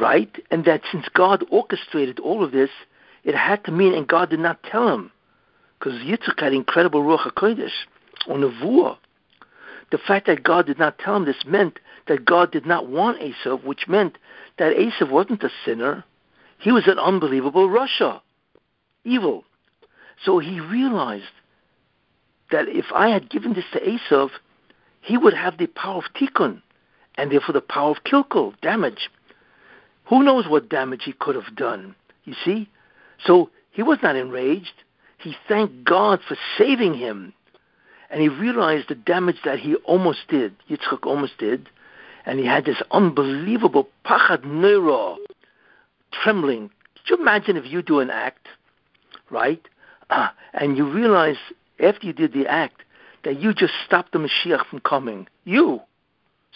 [0.00, 2.70] right, and that since God orchestrated all of this,
[3.24, 5.12] it had to mean, and God did not tell him,
[5.78, 7.84] because Yitzchak had incredible Ruach HaKodesh,
[8.26, 8.96] or Nevuah.
[9.90, 13.20] The fact that God did not tell him this meant that God did not want
[13.20, 14.18] Esav, which meant
[14.58, 16.04] that Esav wasn't a sinner.
[16.58, 18.20] He was an unbelievable rasha,
[19.04, 19.44] evil.
[20.24, 21.24] So he realized
[22.50, 24.30] that if I had given this to Esav,
[25.00, 26.62] he would have the power of tikkun,
[27.16, 29.10] and therefore the power of kilkul, damage.
[30.06, 31.94] Who knows what damage he could have done?
[32.24, 32.68] You see?
[33.24, 34.74] So he was not enraged.
[35.18, 37.32] He thanked God for saving him.
[38.10, 41.68] And he realized the damage that he almost did, Yitzchak almost did,
[42.26, 45.18] and he had this unbelievable pachad neuro,
[46.12, 46.70] trembling.
[46.94, 48.46] Could you imagine if you do an act,
[49.30, 49.62] right?
[50.10, 51.36] Uh, and you realize
[51.80, 52.82] after you did the act
[53.24, 55.26] that you just stopped the Mashiach from coming.
[55.44, 55.80] You,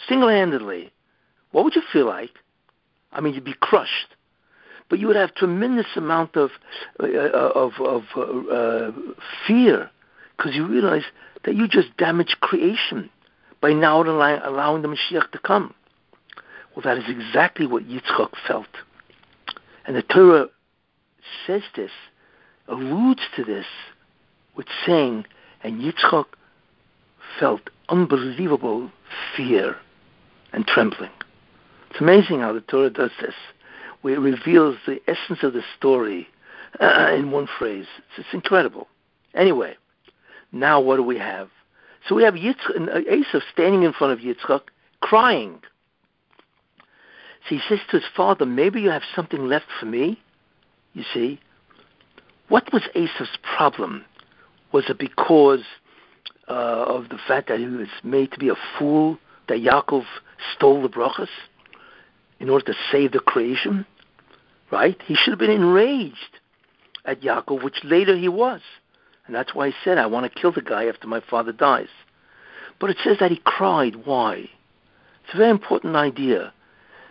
[0.07, 0.91] single-handedly.
[1.51, 2.31] What would you feel like?
[3.11, 4.15] I mean, you'd be crushed,
[4.89, 6.51] but you would have tremendous amount of
[6.99, 8.91] uh, uh of, of uh, uh,
[9.47, 9.89] fear
[10.35, 11.05] because you realize
[11.45, 13.09] that you just damaged creation
[13.61, 15.73] by now allowing, the Mashiach to come.
[16.75, 18.67] Well, that is exactly what Yitzchak felt,
[19.85, 20.47] and the Torah
[21.45, 21.91] says this,
[22.67, 23.65] alludes to this,
[24.55, 25.25] with saying,
[25.63, 26.25] and Yitzchak
[27.39, 28.91] felt unbelievable
[29.35, 29.77] fear
[30.53, 31.11] and trembling.
[31.89, 33.33] It's amazing how the Torah does this,
[34.01, 36.27] where it reveals the essence of the story
[36.79, 37.87] uh, in one phrase.
[37.97, 38.87] It's, it's, incredible.
[39.33, 39.75] Anyway,
[40.51, 41.49] now what do we have?
[42.07, 44.61] So we have Yitzchak, Esav standing in front of Yitzchak,
[45.01, 45.59] crying.
[47.47, 50.19] So he says to his father, maybe you have something left for me?
[50.93, 51.39] You see?
[52.49, 54.05] What was Esav's problem?
[54.71, 55.63] Was it because
[56.47, 59.17] uh, of the fact that he was made to be a fool,
[59.47, 60.03] that Yaakov
[60.55, 61.29] stole the brachas
[62.39, 63.85] in order to save the creation,
[64.71, 65.01] right?
[65.05, 66.39] He should have been enraged
[67.05, 68.61] at Yaakov, which later he was.
[69.27, 71.89] And that's why he said, I want to kill the guy after my father dies.
[72.79, 74.05] But it says that he cried.
[74.05, 74.49] Why?
[75.25, 76.53] It's a very important idea.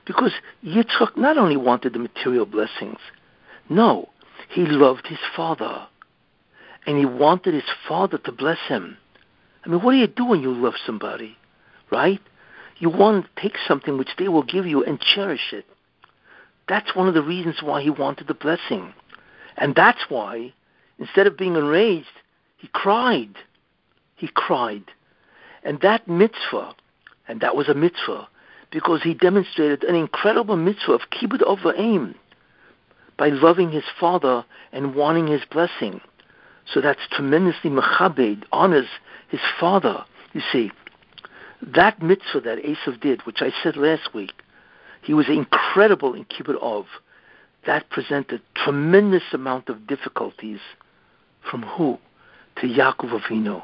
[0.07, 0.33] Because
[0.65, 2.99] Yitzchak not only wanted the material blessings,
[3.69, 4.09] no,
[4.49, 5.87] he loved his father.
[6.87, 8.97] And he wanted his father to bless him.
[9.65, 11.37] I mean, what do you do when you love somebody,
[11.91, 12.21] right?
[12.79, 15.67] You want to take something which they will give you and cherish it.
[16.69, 18.95] That's one of the reasons why he wanted the blessing.
[19.57, 20.53] And that's why,
[20.99, 22.07] instead of being enraged,
[22.57, 23.35] he cried.
[24.17, 24.85] He cried.
[25.63, 26.75] And that mitzvah,
[27.29, 28.29] and that was a mitzvah,
[28.71, 32.15] because he demonstrated an incredible mitzvah of kibbud av va'em
[33.17, 36.01] by loving his father and wanting his blessing.
[36.73, 38.89] So that's tremendously mechabed, honors
[39.29, 40.05] his father.
[40.33, 40.71] You see,
[41.63, 44.33] that mitzvah that Esav did, which I said last week,
[45.03, 46.87] he was incredible in kibbud of.
[47.67, 50.61] That presented tremendous amount of difficulties
[51.51, 51.99] from who?
[52.61, 53.63] To Yaakov Avinu.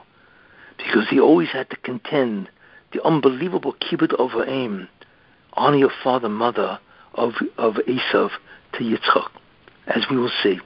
[0.77, 2.49] Because he always had to contend
[2.93, 4.89] the unbelievable kibbud av va'em.
[5.55, 6.79] Honor your father, mother
[7.15, 8.31] of, of Esav
[8.75, 9.29] to Yitzchak,
[9.87, 10.59] as we will see.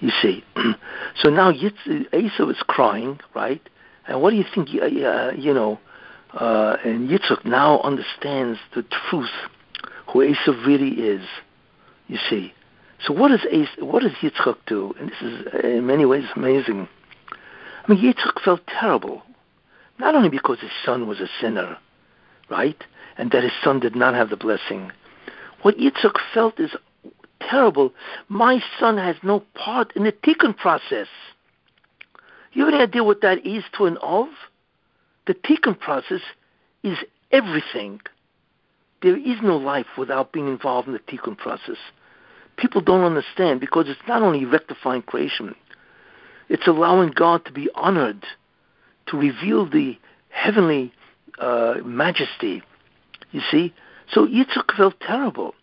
[0.00, 0.44] You see.
[1.16, 3.60] so now Yitz, Esav is crying, right?
[4.06, 4.86] And what do you think, uh,
[5.36, 5.78] you know,
[6.32, 9.30] uh, and Yitzchak now understands the truth,
[10.08, 11.24] who Esav really is,
[12.08, 12.52] you see.
[13.06, 13.46] So what does,
[13.80, 14.94] what does Yitzchak do?
[14.98, 16.88] And this is in many ways amazing.
[17.86, 19.22] I mean, Yitzchak felt terrible,
[19.98, 21.76] not only because his son was a sinner,
[22.48, 22.82] right,
[23.18, 24.90] and that his son did not have the blessing.
[25.62, 26.70] What Yitzchak felt is
[27.40, 27.92] terrible.
[28.28, 31.08] My son has no part in the tikkun process.
[32.52, 34.28] You have any idea what that is to an Ov?
[35.26, 36.20] The tikkun process
[36.82, 36.98] is
[37.30, 38.00] everything.
[39.02, 41.76] There is no life without being involved in the tikkun process.
[42.56, 45.54] People don't understand because it's not only rectifying creation,
[46.48, 48.24] it's allowing God to be honored,
[49.06, 50.92] to reveal the heavenly
[51.38, 52.62] uh, majesty.
[53.32, 53.74] You see?
[54.10, 55.54] So Yitzchak felt terrible.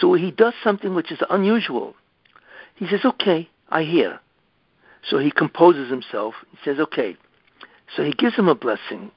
[0.00, 1.94] So he does something which is unusual.
[2.74, 4.20] He says, Okay, I hear.
[5.08, 6.34] So he composes himself.
[6.50, 7.16] He says, Okay.
[7.94, 9.10] So he gives him a blessing.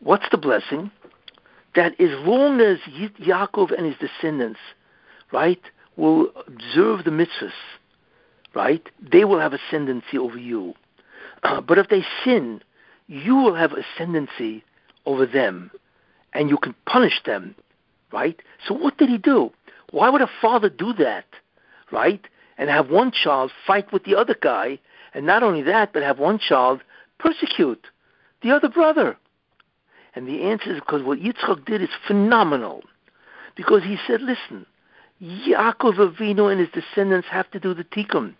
[0.00, 0.90] What's the blessing?
[1.74, 2.78] That as long as
[3.20, 4.60] Yaakov and his descendants,
[5.32, 5.60] right,
[5.96, 7.52] will observe the mitzvahs,
[8.54, 10.74] right, they will have ascendancy over you.
[11.42, 12.60] Uh, but if they sin,
[13.06, 14.64] you will have ascendancy
[15.06, 15.70] over them,
[16.32, 17.54] and you can punish them,
[18.12, 18.40] right?
[18.66, 19.50] So what did he do?
[19.90, 21.26] Why would a father do that,
[21.92, 22.26] right?
[22.56, 24.78] And have one child fight with the other guy,
[25.12, 26.80] and not only that, but have one child
[27.18, 27.86] persecute
[28.42, 29.16] the other brother?
[30.14, 32.82] And the answer is because what Yitzchak did is phenomenal.
[33.56, 34.66] Because he said, listen,
[35.22, 38.34] Yaakov Avinu and his descendants have to do the tikkun.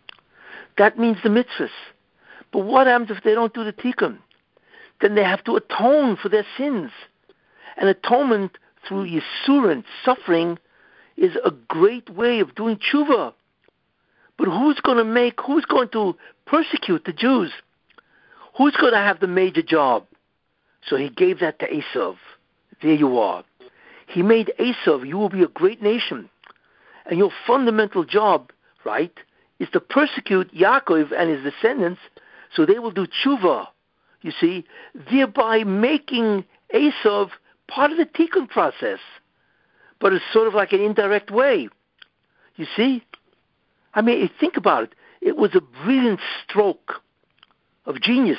[0.77, 1.71] That means the mitzvahs.
[2.53, 4.19] But what happens if they don't do the tikkun?
[5.01, 6.91] Then they have to atone for their sins.
[7.77, 10.59] And atonement through Yisurin, suffering,
[11.17, 13.33] is a great way of doing tshuva.
[14.37, 17.53] But who's going to make, who's going to persecute the Jews?
[18.57, 20.07] Who's going to have the major job?
[20.89, 22.17] So he gave that to Esav.
[22.83, 23.45] There you are.
[24.07, 26.29] He made Esav, you will be a great nation.
[27.07, 28.51] And your fundamental job,
[28.85, 29.13] right,
[29.59, 32.01] is to persecute Yaakov and his descendants
[32.55, 33.67] so they will do tshuva,
[34.23, 34.65] you see,
[35.11, 37.31] thereby making Esav
[37.69, 39.01] part of the tikkun process.
[40.01, 41.69] But it's sort of like an indirect way.
[42.57, 43.03] You see?
[43.95, 44.95] I mean, think about it.
[45.21, 47.01] It was a brilliant stroke
[47.87, 48.39] of genius,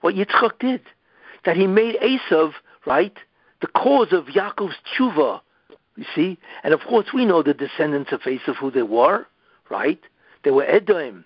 [0.00, 0.82] what Yitzchak did,
[1.44, 2.52] that he made Esav,
[2.86, 3.16] right,
[3.60, 5.40] the cause of Yaakov's tshuva,
[5.98, 6.38] you see?
[6.62, 9.26] And of course, we know the descendants of Esav, who they were,
[9.68, 9.98] right?
[10.44, 11.24] They were Edom.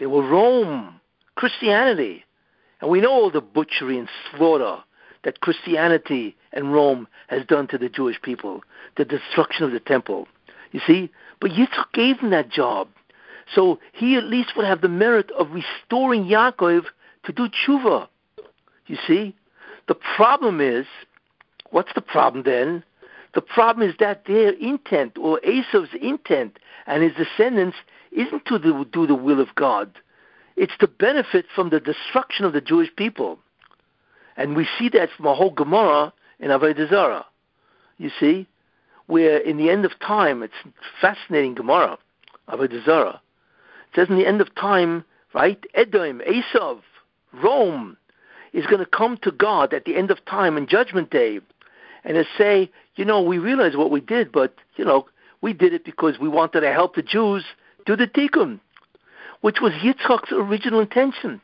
[0.00, 1.00] They were Rome,
[1.34, 2.24] Christianity.
[2.80, 4.78] And we know all the butchery and slaughter
[5.24, 8.62] that Christianity and Rome has done to the Jewish people,
[8.96, 10.26] the destruction of the temple.
[10.72, 11.10] You see?
[11.40, 12.88] But Yitzchak gave him that job.
[13.54, 16.84] So he at least would have the merit of restoring Yaakov
[17.24, 18.08] to do tshuva.
[18.86, 19.36] You see?
[19.86, 20.86] The problem is,
[21.70, 22.84] what's the problem then?
[23.38, 27.76] The problem is that their intent, or Esav's intent and his descendants,
[28.10, 29.92] isn't to do the will of God.
[30.56, 33.38] It's to benefit from the destruction of the Jewish people.
[34.36, 37.26] And we see that from a whole Gemara in Avodah Zarah.
[37.96, 38.48] You see?
[39.06, 41.96] Where in the end of time, it's fascinating Gemara,
[42.48, 43.20] Avodah Zarah.
[43.92, 46.80] It says in the end of time, right, Edom, Esav,
[47.32, 47.98] Rome,
[48.52, 51.38] is going to come to God at the end of time in Judgment Day
[52.08, 55.06] and to say, you know, we realize what we did, but, you know,
[55.42, 57.44] we did it because we wanted to help the Jews
[57.84, 58.60] do the tikkun,
[59.42, 61.42] which was Yitzchak's original intention.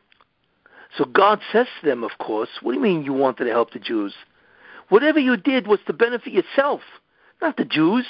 [0.96, 3.72] So God says to them, of course, what do you mean you wanted to help
[3.72, 4.14] the Jews?
[4.88, 6.80] Whatever you did was to benefit yourself,
[7.42, 8.06] not the Jews.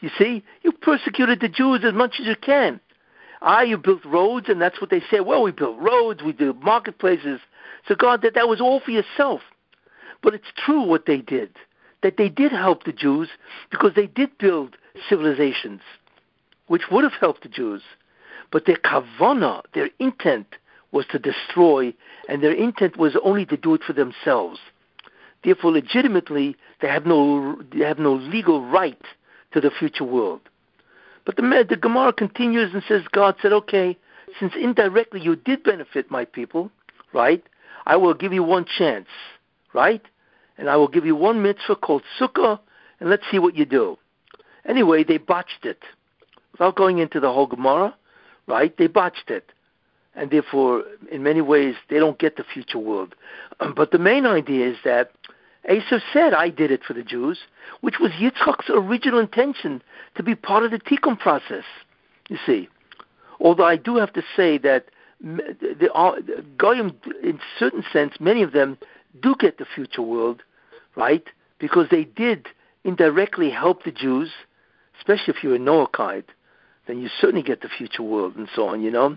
[0.00, 2.80] You see, you persecuted the Jews as much as you can.
[3.42, 5.20] ah, you built roads, and that's what they said.
[5.20, 7.40] Well, we built roads, we did marketplaces.
[7.86, 9.42] So God, that that was all for yourself.
[10.22, 11.50] But it's true what they did,
[12.02, 13.28] that they did help the Jews
[13.70, 14.76] because they did build
[15.08, 15.80] civilizations,
[16.66, 17.82] which would have helped the Jews.
[18.50, 20.46] But their kavana, their intent,
[20.92, 21.94] was to destroy,
[22.28, 24.58] and their intent was only to do it for themselves.
[25.44, 29.00] Therefore, legitimately, they have no they have no legal right
[29.52, 30.40] to the future world.
[31.24, 33.96] But the, the Gemara continues and says, God said, okay,
[34.38, 36.70] since indirectly you did benefit my people,
[37.12, 37.42] right?
[37.86, 39.08] I will give you one chance,
[39.72, 40.02] right?
[40.58, 42.58] And I will give you one mitzvah called sukkah,
[42.98, 43.98] and let's see what you do.
[44.66, 45.82] Anyway, they botched it.
[46.52, 47.94] Without going into the whole Gemara,
[48.46, 48.76] right?
[48.76, 49.52] They botched it.
[50.14, 53.14] And therefore, in many ways, they don't get the future world.
[53.76, 55.12] But the main idea is that
[55.68, 57.38] Esav said, I did it for the Jews,
[57.80, 59.82] which was Yitzchak's original intention
[60.16, 61.64] to be part of the Tikkun process,
[62.28, 62.68] you see.
[63.40, 64.86] Although I do have to say that
[65.22, 66.16] the, uh,
[66.56, 68.78] Goyim, in certain sense, many of them
[69.22, 70.42] do get the future world,
[70.96, 71.24] right?
[71.58, 72.48] Because they did
[72.84, 74.30] indirectly help the Jews,
[74.98, 76.24] especially if you're a Noahide,
[76.86, 79.16] then you certainly get the future world and so on, you know.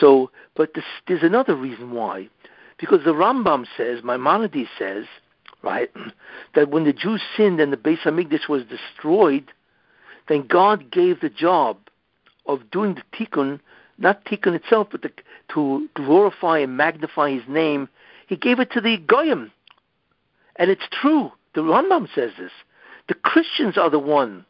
[0.00, 2.28] So, but this, there's another reason why,
[2.78, 5.04] because the Rambam says, Maimonides says,
[5.62, 5.90] right?
[6.54, 9.52] That when the Jews sinned and the Beis Hamikdash was destroyed,
[10.28, 11.76] then God gave the job
[12.46, 13.60] of doing the tikkun,
[13.98, 15.10] not tikkun itself, but the,
[15.52, 17.88] to glorify and magnify His name.
[18.26, 19.52] He gave it to the goyim,
[20.56, 21.32] and it's true.
[21.54, 22.52] The Rambam says this.
[23.08, 24.44] The Christians are the one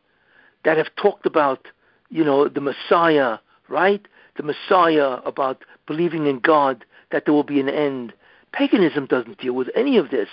[0.64, 1.68] that have talked about,
[2.08, 4.06] you know, the Messiah, right?
[4.36, 8.12] The Messiah about believing in God, that there will be an end.
[8.52, 10.28] Paganism doesn't deal with any of this.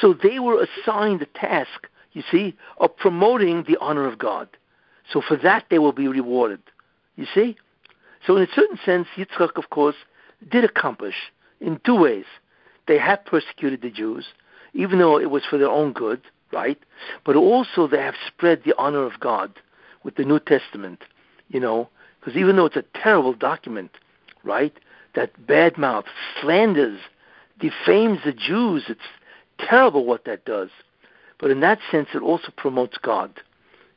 [0.00, 4.48] So they were assigned the task, you see, of promoting the honor of God.
[5.12, 6.60] So for that they will be rewarded.
[7.16, 7.56] You see?
[8.26, 9.96] So in a certain sense, Yitzchak, of course,
[10.50, 11.14] did accomplish
[11.60, 12.24] in two ways.
[12.88, 14.26] They have persecuted the Jews,
[14.74, 16.22] even though it was for their own good,
[16.52, 16.78] right?
[17.24, 19.52] But also they have spread the honor of God
[20.02, 21.02] with the New Testament,
[21.48, 23.90] you know, because even though it's a terrible document,
[24.42, 24.72] right,
[25.14, 26.04] that badmouth,
[26.40, 26.98] slanders,
[27.60, 29.00] defames the Jews, it's
[29.58, 30.70] terrible what that does.
[31.38, 33.40] But in that sense, it also promotes God,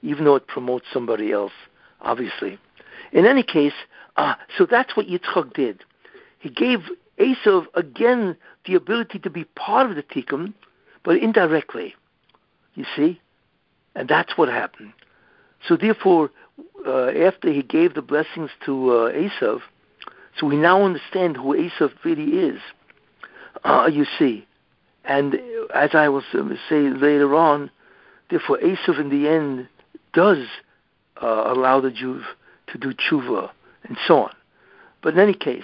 [0.01, 1.53] even though it promotes somebody else,
[2.01, 2.59] obviously.
[3.13, 3.73] In any case,
[4.17, 5.83] uh, so that's what Yitzchak did.
[6.39, 6.79] He gave
[7.21, 10.53] Esav again the ability to be part of the tikkun,
[11.03, 11.95] but indirectly.
[12.75, 13.19] You see?
[13.95, 14.93] And that's what happened.
[15.67, 16.31] So therefore,
[16.85, 19.61] uh, after he gave the blessings to uh, Esav,
[20.37, 22.59] so we now understand who Esav really is.
[23.63, 24.47] Uh, you see,
[25.05, 25.39] and
[25.73, 27.69] as I will say later on,
[28.29, 29.67] therefore Esav in the end
[30.13, 30.47] does
[31.21, 32.23] uh, allow the Jews
[32.67, 33.51] to do tshuva
[33.83, 34.33] and so on.
[35.01, 35.63] But in any case,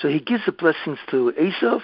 [0.00, 1.80] so he gives the blessings to Esav,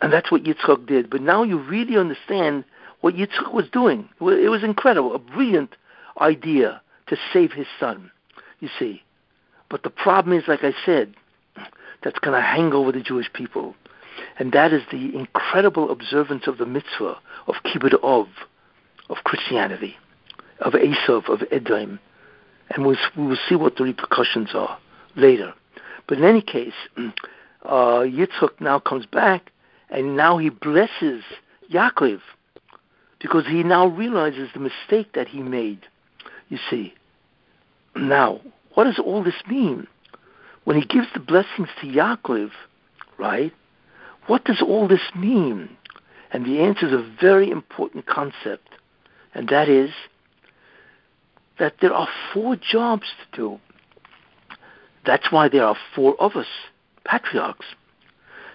[0.00, 1.10] and that's what Yitzchak did.
[1.10, 2.64] But now you really understand
[3.00, 4.08] what Yitzchak was doing.
[4.20, 5.74] It was incredible, a brilliant
[6.20, 8.10] idea to save his son,
[8.60, 9.02] you see.
[9.68, 11.14] But the problem is, like I said,
[12.02, 13.74] that's going to hang over the Jewish people
[14.38, 18.26] and that is the incredible observance of the mitzvah of kibbud of,
[19.08, 19.96] of Christianity,
[20.60, 21.98] of Esav, of Edom,
[22.70, 24.78] and we'll, we will see what the repercussions are
[25.14, 25.54] later.
[26.08, 29.52] But in any case, uh, Yitzchak now comes back,
[29.90, 31.22] and now he blesses
[31.72, 32.20] Yaakov,
[33.20, 35.80] because he now realizes the mistake that he made.
[36.48, 36.94] You see.
[37.96, 38.40] Now,
[38.74, 39.86] what does all this mean?
[40.64, 42.50] When he gives the blessings to Yaakov,
[43.18, 43.52] right?
[44.26, 45.70] What does all this mean?
[46.32, 48.68] And the answer is a very important concept,
[49.34, 49.90] and that is
[51.58, 53.60] that there are four jobs to do.
[55.06, 56.46] That's why there are four of us,
[57.04, 57.66] patriarchs.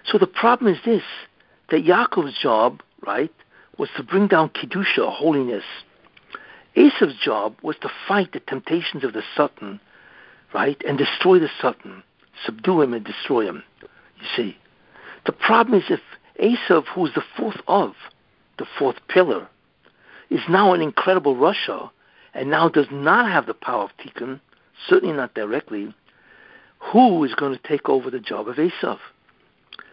[0.04, 1.02] So the problem is this
[1.70, 3.32] that Yaakov's job, right,
[3.78, 5.64] was to bring down Kedusha, holiness.
[6.76, 9.80] Esav's job was to fight the temptations Ov the Satan,
[10.52, 12.02] right, and destroy the Satan,
[12.44, 13.62] subdue him and destroy him.
[13.80, 14.58] You see.
[15.24, 16.00] The problem is if
[16.38, 17.94] Esav, who's the fourth of,
[18.58, 19.48] the fourth pillar,
[20.30, 21.90] is now an incredible rasha
[22.34, 24.40] and now does not have the power of Tikkun,
[24.88, 25.94] certainly not directly,
[26.90, 28.98] who is going to take over the job of Esav?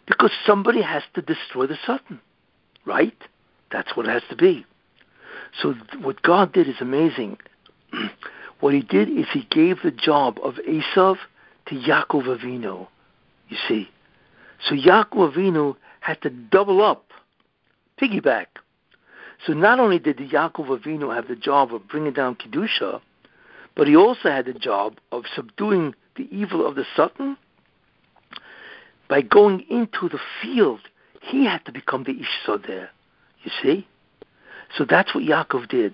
[0.07, 2.19] Because somebody has to destroy the Satan,
[2.85, 3.17] right?
[3.71, 4.65] That's what it has to be.
[5.61, 7.37] So what God did is amazing.
[8.59, 11.17] what he did is he gave the job of Esav
[11.67, 12.87] to Yaakov Avinu.
[13.49, 13.89] You see,
[14.67, 17.05] so Yaakov Avinu had to double up,
[18.01, 18.47] piggyback.
[19.45, 23.01] So not only did Yaakov Avinu have the job of bringing down Kedusha,
[23.75, 27.37] but he also had the job of subduing the evil of the Satan,
[29.07, 30.81] by going into the field,
[31.21, 32.89] he had to become the Ish Sadeh.
[33.43, 33.87] You see?
[34.77, 35.93] So that's what Yaakov did.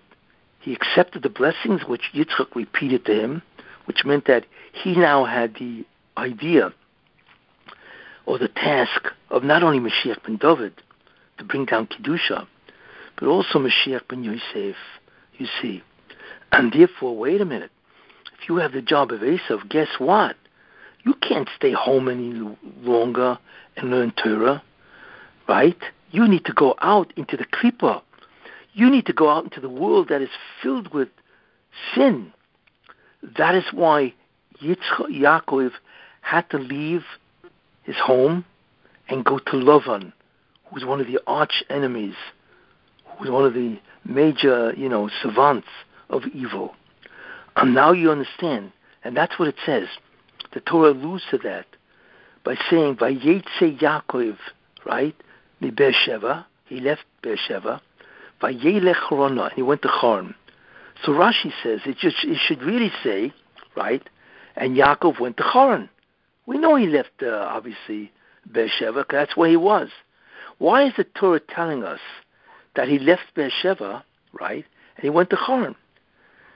[0.59, 3.43] He accepted the blessings which Yitzchak repeated to him,
[3.85, 5.85] which meant that he now had the
[6.17, 6.73] idea
[8.25, 10.73] or the task of not only Mashiach ben David
[11.37, 12.47] to bring down Kedusha,
[13.19, 14.75] but also Mashiach ben Yosef,
[15.37, 15.83] you see.
[16.51, 17.69] And therefore, wait a minute.
[18.47, 20.35] You have the job of Esav, guess what?
[21.03, 22.33] You can't stay home any
[22.81, 23.37] longer
[23.75, 24.63] and learn Torah,
[25.47, 25.77] right?
[26.11, 28.01] You need to go out into the Klippa.
[28.73, 30.29] You need to go out into the world that is
[30.61, 31.09] filled with
[31.93, 32.31] sin.
[33.37, 34.13] That is why
[34.61, 35.71] Yitzchak, Yaakov
[36.21, 37.03] had to leave
[37.83, 38.45] his home
[39.09, 40.13] and go to Lavan,
[40.65, 42.15] who was one of the arch enemies,
[43.05, 45.67] who was one of the major, you know, savants
[46.09, 46.75] of evil.
[47.55, 48.71] And now you understand,
[49.03, 49.87] and that's what it says.
[50.53, 51.65] The Torah alludes to that
[52.43, 54.37] by saying, "Vayetze Yaakov,"
[54.85, 55.15] right?
[55.61, 57.81] Mi Beersheva, he left Beersheva.
[58.41, 60.35] Vayelech and he went to Haran.
[61.03, 63.33] So Rashi says it just it should really say,
[63.75, 64.03] right?
[64.55, 65.89] And Yaakov went to Haran.
[66.45, 68.11] We know he left, uh, obviously,
[68.51, 69.89] Beersheba, that's where he was.
[70.57, 71.99] Why is the Torah telling us
[72.75, 74.05] that he left Beersheba,
[74.39, 75.75] right, and he went to Haran?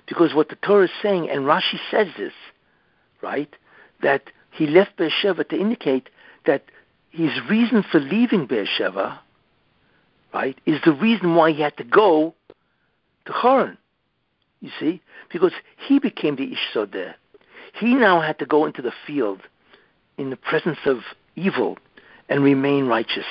[0.09, 2.33] Because what the Torah is saying, and Rashi says this,
[3.21, 3.55] right,
[4.01, 6.09] that he left Beersheba to indicate
[6.45, 6.63] that
[7.11, 9.21] his reason for leaving Beersheba,
[10.33, 12.33] right, is the reason why he had to go
[13.25, 13.77] to Haran.
[14.61, 15.01] You see?
[15.31, 15.53] Because
[15.87, 16.77] he became the Ish.
[17.79, 19.41] He now had to go into the field
[20.17, 20.97] in the presence of
[21.35, 21.77] evil
[22.27, 23.25] and remain righteous.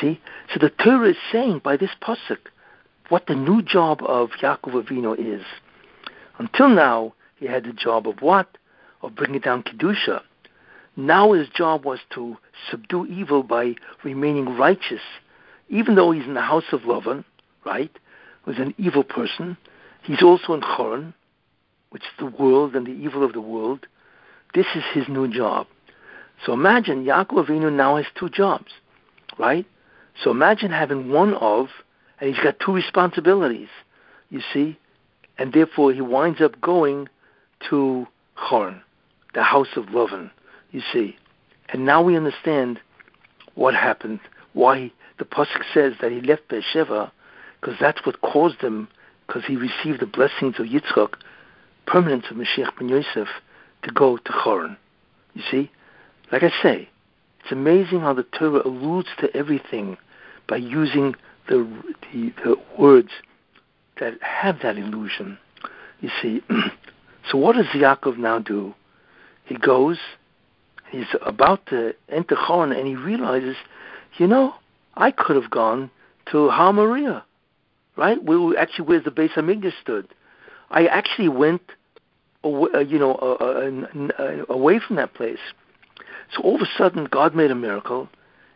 [0.00, 0.20] See?
[0.52, 2.38] So the Torah is saying by this pasuk
[3.08, 5.44] what the new job of Yaakov Avinu is.
[6.40, 8.48] Until now, he had the job of what?
[9.02, 10.22] Of bringing down Kedusha.
[10.96, 12.38] Now his job was to
[12.70, 13.74] subdue evil by
[14.04, 15.02] remaining righteous.
[15.68, 17.24] Even though he's in the house of Lavan,
[17.66, 17.94] right,
[18.46, 19.58] was an evil person,
[20.02, 21.12] he's also in Choron,
[21.90, 23.86] which is the world and the evil of the world.
[24.54, 25.66] This is his new job.
[26.46, 28.72] So imagine Yaakov Avinu now has two jobs,
[29.38, 29.66] right?
[30.24, 31.66] So imagine having one of,
[32.18, 33.68] and he's got two responsibilities,
[34.30, 34.78] you see,
[35.40, 37.08] and therefore he winds up going
[37.70, 38.82] to Chorn,
[39.32, 40.30] the house of Lavan,
[40.70, 41.16] you see.
[41.70, 42.78] And now we understand
[43.54, 44.20] what happened,
[44.52, 47.10] why the Pasuk says that he left Beersheba,
[47.58, 48.86] because that's what caused him,
[49.26, 51.14] because he received the blessings of Yitzchak,
[51.86, 53.28] permanence of Mashiach ben Yosef,
[53.82, 54.76] to go to Chorn.
[55.32, 55.70] You see?
[56.30, 56.88] Like I say,
[57.42, 59.96] it's amazing how the Torah alludes to everything
[60.46, 61.14] by using
[61.48, 61.66] the,
[62.12, 63.10] the, the words
[64.00, 65.38] that have that illusion.
[66.00, 66.42] You see,
[67.30, 68.74] so what does Yaakov now do?
[69.44, 69.98] He goes,
[70.90, 73.56] he's about to enter Choron, and he realizes,
[74.18, 74.54] you know,
[74.96, 75.90] I could have gone
[76.30, 77.24] to Har Moriah,
[77.96, 78.22] right?
[78.22, 80.08] Where actually where the Beis Hamikdash stood.
[80.70, 81.62] I actually went,
[82.44, 85.38] away, uh, you know, uh, uh, away from that place.
[86.34, 88.08] So all of a sudden, God made a miracle,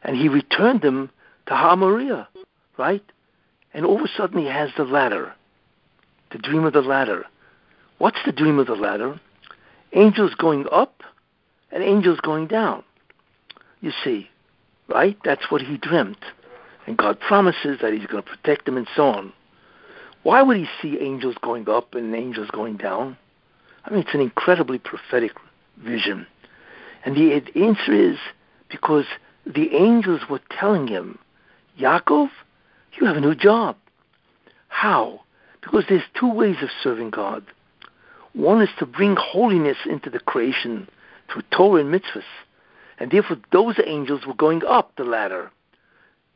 [0.03, 1.11] and He returned him
[1.47, 2.28] to Har Moriah,
[2.78, 3.03] right?
[3.74, 5.34] And all of a sudden, he has the ladder,
[6.30, 7.26] the dream of the ladder.
[7.98, 9.20] What's the dream of the ladder?
[9.92, 11.02] Angels going up
[11.70, 12.84] and angels going down.
[13.80, 14.30] You see,
[14.88, 15.18] right?
[15.24, 16.24] That's what he dreamt.
[16.86, 19.32] And God promises that he's going to protect him and so on.
[20.22, 23.18] Why would he see angels going up and angels going down?
[23.84, 25.32] I mean, it's an incredibly prophetic
[25.78, 26.26] vision.
[27.04, 28.16] And the answer is
[28.70, 29.04] because
[29.44, 31.18] the angels were telling him,
[31.78, 32.30] Yaakov,
[33.01, 33.76] you have a new job.
[34.68, 35.20] How?
[35.62, 37.45] Because there's two ways of serving God.
[38.32, 40.88] One is to bring holiness into the creation
[41.32, 42.22] through Torah and mitzvahs.
[42.99, 45.51] And therefore, those angels were going up the ladder.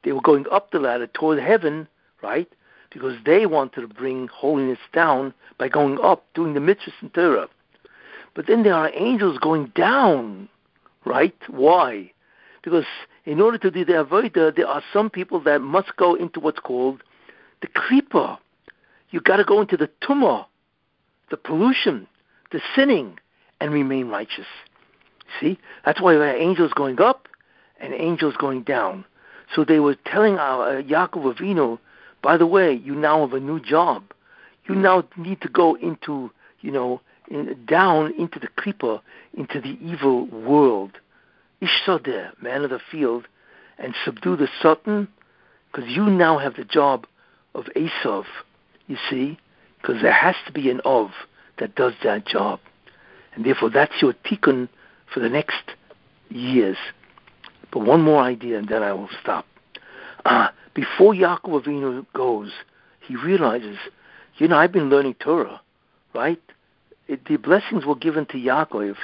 [0.04, 1.88] They were going up the ladder toward heaven,
[2.22, 2.48] right?
[2.90, 7.48] Because they wanted to bring holiness down by going up, doing the mitzvahs and Torah.
[8.34, 10.48] But then there are angels going down
[11.08, 11.34] right?
[11.48, 12.12] Why?
[12.62, 12.84] Because
[13.28, 16.60] in order to do the avodah, there are some people that must go into what's
[16.60, 17.02] called
[17.60, 18.38] the klippa.
[19.10, 20.46] You got to go into the tumah,
[21.30, 22.06] the pollution,
[22.52, 23.18] the sinning,
[23.60, 24.46] and remain righteous.
[25.38, 27.28] See, that's why there are angels going up
[27.78, 29.04] and angels going down.
[29.54, 31.78] So they were telling our uh, Yaakov Avinu,
[32.22, 34.04] by the way, you now have a new job.
[34.66, 36.30] You now need to go into,
[36.62, 39.02] you know, in, down into the klippa,
[39.34, 40.92] into the evil world.
[41.60, 43.26] Ish Sadeh, man of the field,
[43.78, 45.08] and subdue the Satan,
[45.70, 47.06] because you now have the job
[47.54, 48.24] of Esav,
[48.86, 49.38] you see,
[49.80, 51.10] because there has to be an Ov
[51.58, 52.60] that does that job.
[53.34, 54.68] And therefore, that's your tikkun
[55.12, 55.62] for the next
[56.30, 56.76] years.
[57.72, 59.46] But one more idea, and then I will stop.
[60.24, 62.52] Uh, before Yaakov Avinu goes,
[63.00, 63.76] he realizes,
[64.36, 65.60] you know, I've been learning Torah,
[66.14, 66.40] right?
[67.06, 68.96] It, the blessings were given to Yaakov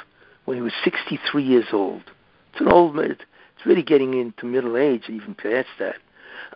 [0.45, 2.03] when he was 63 years old.
[2.55, 3.11] It's an old man.
[3.11, 5.97] It's really getting into middle age, even past that.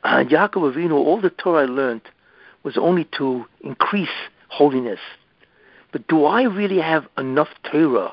[0.05, 2.03] Uh, Yaakov Avinu, all the Torah I learned
[2.63, 4.09] was only to increase
[4.47, 5.01] holiness.
[5.91, 8.13] But do I really have enough Torah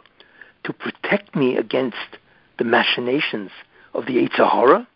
[0.63, 2.17] to protect me against
[2.57, 3.51] the machinations
[3.93, 4.87] of the Yetzer Hara?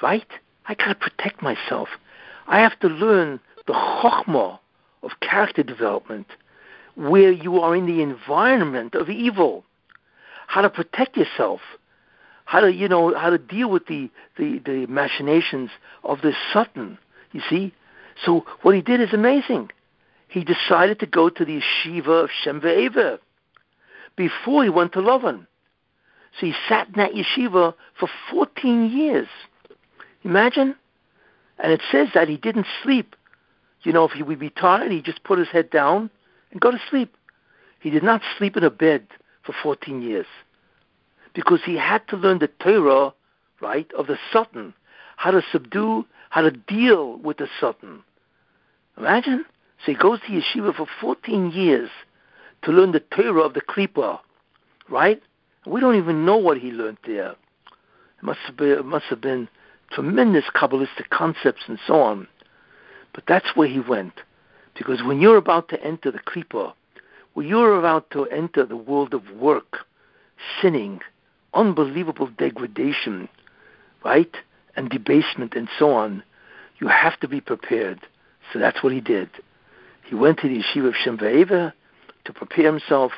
[0.00, 0.28] Right?
[0.66, 1.90] I gotta protect myself.
[2.46, 4.58] I have to learn the chokhmah
[5.02, 6.28] of character development,
[6.94, 9.65] where you are in the environment of evil,
[10.56, 11.60] how to protect yourself,
[12.46, 15.68] how to you know how to deal with the the, the machinations
[16.02, 16.96] of this Satan.
[17.32, 17.74] You see,
[18.24, 19.68] so what he did is amazing.
[20.28, 23.18] He decided to go to the yeshiva of Shem Ve'ever
[24.16, 25.46] before he went to Lavan.
[26.40, 29.28] So he sat in that yeshiva for 14 years.
[30.24, 30.74] Imagine?
[31.58, 33.14] And it says that he didn't sleep.
[33.82, 36.08] You know, if he would be tired, he just put his head down
[36.50, 37.14] and go to sleep.
[37.78, 39.06] He did not sleep in a bed
[39.44, 40.26] for 14 years
[41.36, 43.12] because he had to learn the Torah,
[43.60, 44.72] right, of the Satan,
[45.16, 48.02] how to subdue, how to deal with the Satan.
[48.96, 49.44] Imagine.
[49.84, 51.90] So he goes to yeshiva for 14 years
[52.62, 54.18] to learn the Torah of the Klippa,
[54.88, 55.22] right?
[55.66, 57.32] We don't even know what he learned there.
[57.32, 59.48] It must have been, it must have been
[59.90, 62.28] tremendous Kabbalistic concepts and so on.
[63.12, 64.14] But that's where he went.
[64.74, 66.72] Because when you're about to enter the Klippa,
[67.34, 69.80] when you're about to enter the world of work,
[70.62, 71.00] sinning,
[71.54, 73.28] unbelievable degradation,
[74.04, 74.34] right?
[74.76, 76.22] And debasement and so on,
[76.78, 78.00] you have to be prepared.
[78.52, 79.30] So that's what he did.
[80.04, 83.12] He went to the yeshiva of Shem to prepare himself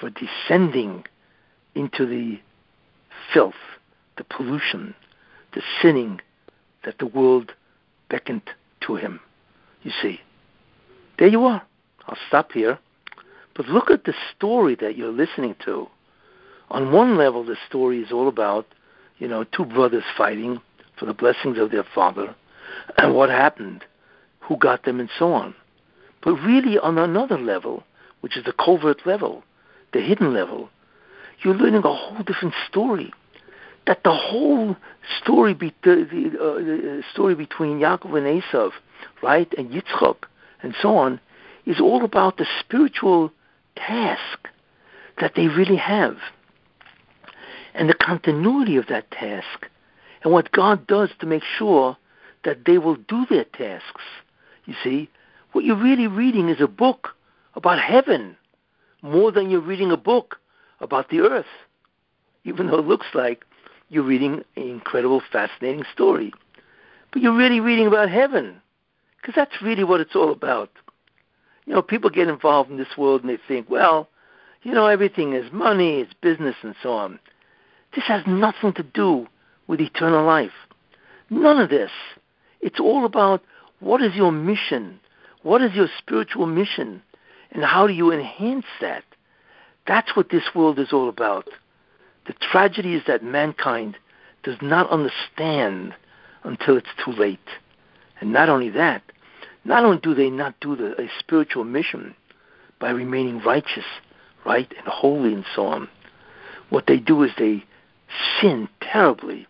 [0.00, 1.04] for descending
[1.74, 2.40] into the
[3.32, 3.54] filth,
[4.16, 4.94] the pollution,
[5.54, 6.20] the sinning
[6.84, 7.52] that the world
[8.08, 8.42] beckoned
[8.80, 9.20] to him.
[9.82, 10.20] You see,
[11.18, 11.62] there you are.
[12.06, 12.78] I'll stop here.
[13.54, 15.88] But look at the story that you're listening to.
[16.70, 18.66] On one level, the story is all about,
[19.18, 20.60] you know, two brothers fighting
[20.98, 22.34] for the blessings of their father
[22.98, 23.84] and what happened,
[24.40, 25.54] who got them, and so on.
[26.22, 27.84] But really, on another level,
[28.20, 29.42] which is the covert level,
[29.92, 30.70] the hidden level,
[31.42, 33.12] you're learning a whole different story.
[33.86, 34.76] That the whole
[35.22, 38.70] story, be, the, the, uh, the story between Yaakov and Esav,
[39.22, 40.16] right, and Yitzchak,
[40.62, 41.20] and so on,
[41.66, 43.30] is all about the spiritual
[43.76, 44.48] task
[45.20, 46.16] that they really have,
[47.74, 49.68] and the continuity of that task,
[50.22, 51.96] and what God does to make sure
[52.44, 54.02] that they will do their tasks.
[54.64, 55.10] You see,
[55.52, 57.08] what you're really reading is a book
[57.54, 58.36] about heaven
[59.02, 60.36] more than you're reading a book
[60.80, 61.46] about the earth,
[62.44, 63.44] even though it looks like
[63.88, 66.32] you're reading an incredible, fascinating story.
[67.12, 68.60] But you're really reading about heaven,
[69.20, 70.70] because that's really what it's all about.
[71.66, 74.08] You know, people get involved in this world and they think, well,
[74.62, 77.18] you know, everything is money, it's business, and so on.
[77.94, 79.26] This has nothing to do
[79.66, 80.52] with eternal life.
[81.30, 81.90] None of this.
[82.60, 83.42] It's all about
[83.80, 85.00] what is your mission?
[85.42, 87.02] What is your spiritual mission?
[87.52, 89.04] And how do you enhance that?
[89.86, 91.48] That's what this world is all about.
[92.26, 93.96] The tragedy is that mankind
[94.42, 95.94] does not understand
[96.42, 97.38] until it's too late.
[98.20, 99.02] And not only that,
[99.64, 102.14] not only do they not do the, a spiritual mission
[102.78, 103.84] by remaining righteous,
[104.44, 105.88] right, and holy and so on,
[106.70, 107.64] what they do is they
[108.40, 109.46] sin terribly,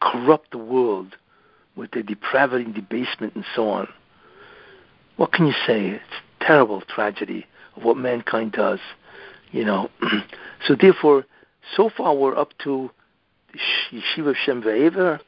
[0.00, 1.16] corrupt the world
[1.76, 3.88] with their depravity and debasement and so on
[5.20, 5.88] what can you say?
[5.90, 6.02] It's
[6.40, 7.46] terrible tragedy
[7.76, 8.78] of what mankind does,
[9.52, 9.90] you know.
[10.66, 11.26] so therefore,
[11.76, 12.90] so far we're up to
[13.92, 15.20] Yeshiva Shem Ve'ever,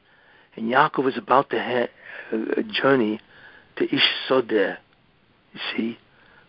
[0.57, 1.91] and Yaakov is about to have
[2.33, 3.21] a uh, uh, journey
[3.77, 4.79] to Ish Sadeh,
[5.53, 5.99] you see,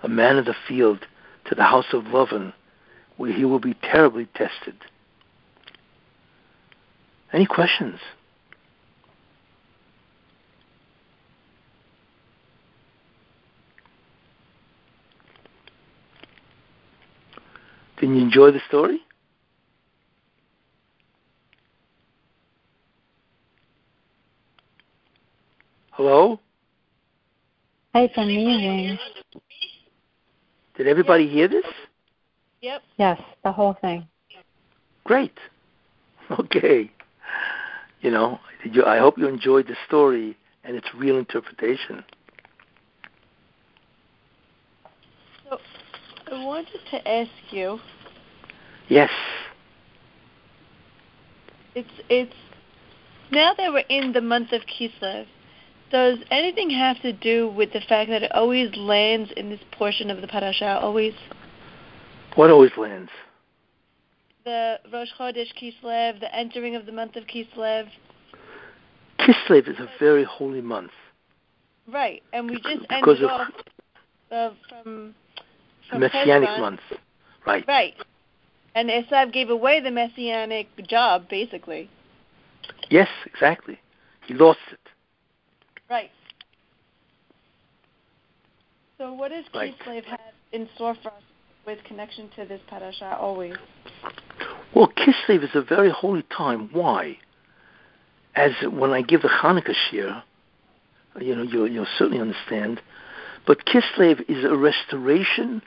[0.04, 1.06] a man of the field,
[1.44, 2.54] to the house of Lavan,
[3.18, 4.76] where he will be terribly tested.
[7.34, 8.00] Any questions?
[17.98, 19.00] Can you enjoy the story?
[25.92, 26.40] Hello?
[27.96, 29.00] Hi, it's amazing.
[30.78, 31.66] Did everybody hear this?
[32.62, 32.82] Yep.
[32.98, 34.08] Yes, the whole thing.
[35.04, 35.34] Great.
[36.40, 36.90] Okay.
[38.02, 42.04] You know, you, I hope you enjoyed the story and its real interpretation.
[45.50, 45.58] So,
[46.32, 47.80] I wanted to ask you.
[48.90, 49.10] Yes.
[51.76, 52.36] It's it's
[53.32, 55.26] now that we're in the month of Kislev.
[55.92, 60.10] Does anything have to do with the fact that it always lands in this portion
[60.10, 60.80] of the parasha?
[60.82, 61.14] Always.
[62.36, 63.12] What always lands?
[64.46, 67.88] The Rosh Chodesh Kislev, the entering of the month of Kislev.
[69.20, 70.92] Kislev is a very holy month.
[71.88, 73.52] Right, and we just because ended of off
[74.32, 75.16] uh, from
[75.90, 76.82] from messianic month.
[77.46, 77.66] Right.
[77.68, 77.94] Right.
[78.76, 81.90] And Esav gave away the messianic job, basically.
[82.90, 83.80] Yes, exactly.
[84.26, 84.80] He lost it.
[85.90, 86.12] Right.
[88.98, 89.74] So what does Right.
[89.80, 90.20] Kislev have
[90.52, 91.24] in store for us
[91.66, 93.56] with connection to this parasha always?
[94.84, 96.68] Well, Kislev is a very holy time.
[96.74, 97.18] Why?
[98.36, 100.22] As when I give the Hanukkah shiur,
[101.22, 102.82] you know, you'll, you'll certainly understand.
[103.48, 105.62] But Kislev is a restoration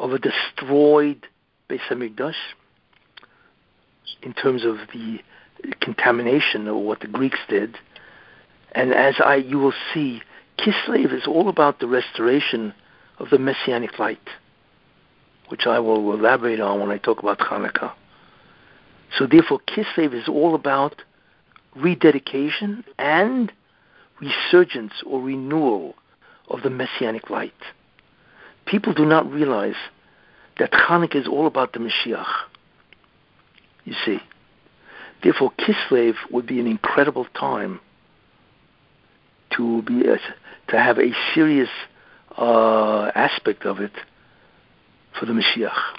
[0.00, 1.28] of a destroyed
[1.70, 2.34] Beis Hamikdash
[4.20, 5.20] in terms of the
[5.80, 7.76] contamination of what the Greeks did.
[8.72, 10.22] And as I, you will see,
[10.58, 12.74] Kislev is all about the restoration
[13.20, 14.28] of the Messianic light,
[15.50, 17.92] which I will elaborate on when I talk about Hanukkah.
[19.16, 21.02] So therefore, Kislev is all about
[21.74, 23.52] rededication and
[24.20, 25.94] resurgence or renewal
[26.48, 27.52] of the Messianic light.
[28.64, 29.76] People do not realize
[30.58, 32.26] that Hanukkah is all about the Mashiach.
[33.84, 34.18] You see.
[35.22, 37.80] Therefore, Kislev would be an incredible time
[39.56, 40.18] to be a,
[40.68, 41.70] to have a serious
[42.36, 43.92] uh, aspect of it
[45.18, 45.96] for the Mashiach.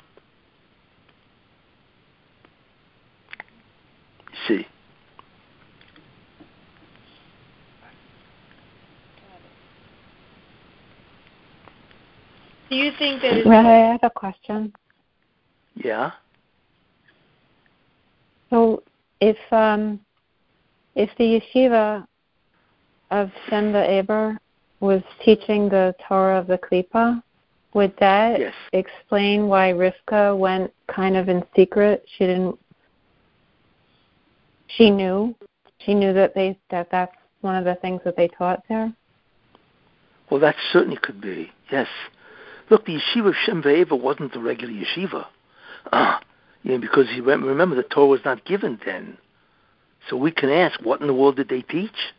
[4.47, 4.65] See.
[12.69, 14.73] Do you think that it's Rabbi, I have a question.
[15.75, 16.11] Yeah.
[18.49, 18.83] So
[19.21, 19.99] if um
[20.95, 22.05] if the yeshiva
[23.11, 24.37] of Shem Ve'ever
[24.79, 27.21] was teaching the Torah of the Klippa,
[27.73, 28.53] would that Yes.
[28.73, 32.03] explain why Rivka went kind of in secret?
[32.17, 32.59] She didn't
[34.67, 35.35] she knew
[35.79, 38.93] she knew that they that that's one of the things that they taught there.
[40.29, 41.51] Well, that certainly could be.
[41.71, 41.87] Yes.
[42.69, 45.25] Look, the yeshiva of Shem Ve'ever wasn't the regular yeshiva.
[45.93, 46.21] Ah,
[46.63, 49.17] you know, because you remember the Torah was not given then.
[50.09, 52.13] So we can ask, what in the world did they teach?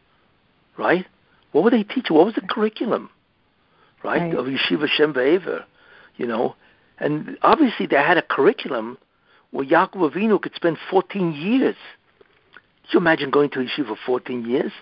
[0.78, 1.06] Right?
[1.52, 2.16] What were they teaching?
[2.16, 3.10] What was the curriculum?
[4.02, 4.22] Right?
[4.22, 4.34] Right.
[4.34, 5.64] Of yeshiva Shem Ve'ever,
[6.16, 6.54] you know?
[6.98, 8.96] And obviously they had a curriculum
[9.50, 11.76] where Yaakov Avinu could spend 14 years.
[12.90, 14.72] You imagine going to yeshiva for 14 years?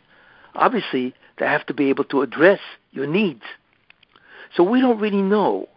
[0.55, 2.61] Obviously, they have to be able to address
[2.93, 3.43] your needs.
[4.57, 5.69] So we don't really know,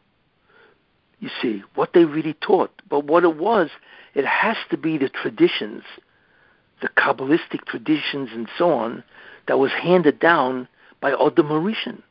[1.20, 2.72] you see, what they really taught.
[2.88, 3.70] But what it was,
[4.16, 5.84] it has to be the traditions,
[6.82, 9.04] the Kabbalistic traditions and so on,
[9.48, 10.68] that was handed down
[11.02, 12.02] by Odom Harishon.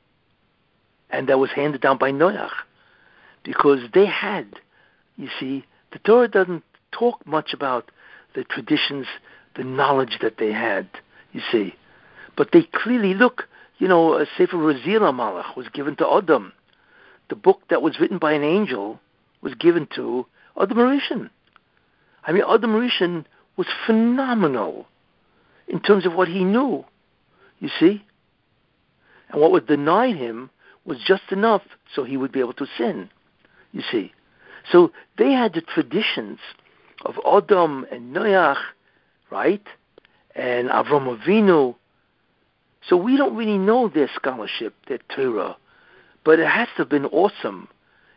[1.10, 2.50] And that was handed down by Noach.
[3.44, 4.56] Because they had,
[5.16, 7.90] you see, the Torah doesn't talk much about
[8.34, 9.06] the traditions,
[9.58, 10.88] the knowledge that they had,
[11.32, 11.74] you see.
[12.36, 13.48] But they clearly look,
[13.78, 16.52] you know, Sefer Raziel HaMalach was given to Odom.
[17.28, 19.00] The book that was written by an angel
[19.42, 21.28] was given to Odom Harishon.
[22.24, 23.24] I mean, Odom Harishon
[23.56, 24.86] was phenomenal
[25.66, 26.84] in terms of what he knew,
[27.58, 28.04] you see.
[29.28, 30.50] And what was denied him
[30.84, 31.62] was just enough
[31.94, 33.10] so he would be able to sin,
[33.72, 34.12] you see.
[34.70, 36.38] So they had the traditions
[37.04, 38.56] of Odom and Noach,
[39.30, 39.62] right?
[40.34, 41.74] And Avram Avinu.
[42.88, 45.56] So we don't really know their scholarship, their Torah.
[46.24, 47.68] But it has to have been awesome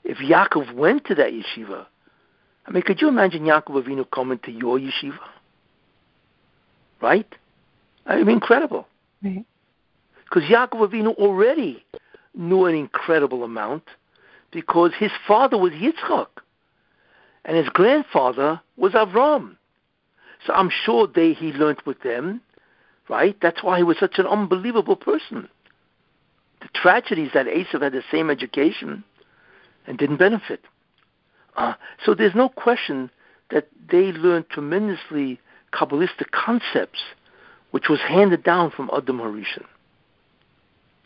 [0.03, 1.85] if Yaakov went to that yeshiva.
[2.65, 5.19] I mean, could you imagine Yaakov Avinu coming to your yeshiva?
[7.01, 7.27] Right?
[8.05, 8.87] I mean, incredible.
[9.23, 9.45] Right.
[10.23, 11.83] Because Yaakov Avinu already
[12.35, 13.83] knew an incredible amount
[14.51, 16.27] because his father was Yitzchak
[17.45, 19.57] and his grandfather was Avram.
[20.45, 22.41] So I'm sure they he learned with them,
[23.09, 23.37] right?
[23.41, 25.47] That's why he was such an unbelievable person.
[26.61, 29.03] The tragedy is that Esav had the same education
[29.87, 30.61] and didn't benefit.
[31.55, 31.73] Uh,
[32.05, 33.09] so there's no question
[33.49, 35.39] that they learned tremendously
[35.73, 37.01] Kabbalistic concepts,
[37.71, 39.65] which was handed down from Adam Harishon.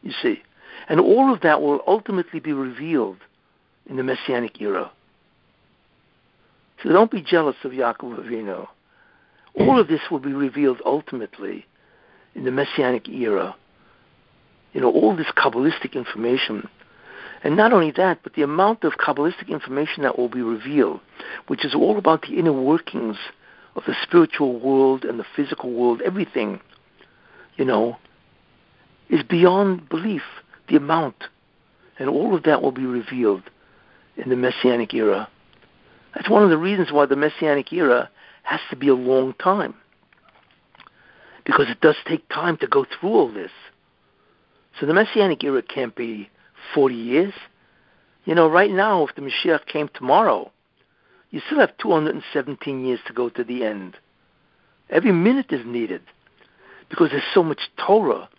[0.02, 0.42] You see.
[0.88, 3.18] And all of that will ultimately be revealed
[3.88, 4.92] in the Messianic era.
[6.84, 8.68] So don't be jealous of Yaakov Avinu.
[9.58, 11.66] All of this will be revealed ultimately
[12.34, 13.56] in the Messianic era.
[14.74, 16.68] You know, all this Kabbalistic information.
[17.43, 20.99] And not only that, but the amount of Kabbalistic information that will be revealed,
[21.47, 23.18] which is all about the inner workings
[23.76, 26.60] of the spiritual world and the physical world, everything,
[27.56, 27.97] you know,
[29.10, 30.24] is beyond belief,
[30.68, 31.26] the amount.
[31.97, 33.43] And all of that will be revealed
[34.18, 35.30] in the Messianic era.
[36.14, 38.10] That's one of the reasons why the Messianic era
[38.46, 39.76] has to be a long time.
[41.46, 43.52] Because it does take time to go through all this.
[44.80, 46.30] So the Messianic era can't be
[46.74, 47.34] 40 years.
[48.26, 50.52] You know, right now, if the Mashiach came tomorrow,
[51.30, 53.98] you still have 217 years to go to the end.
[54.89, 56.02] Every minute is needed
[56.89, 58.30] because there's so much Torah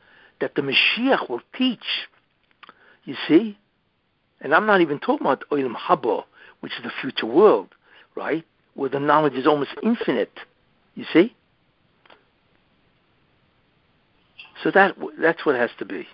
[0.41, 2.09] that the Mashiach will teach.
[3.05, 3.59] You see?
[4.41, 6.25] And I'm not even talking about Olam Haba,
[6.61, 7.75] which is the future world,
[8.15, 8.45] right?
[8.77, 10.39] Where the knowledge is almost infinite.
[10.95, 11.35] You see?
[14.63, 16.07] So that that's what it has to be.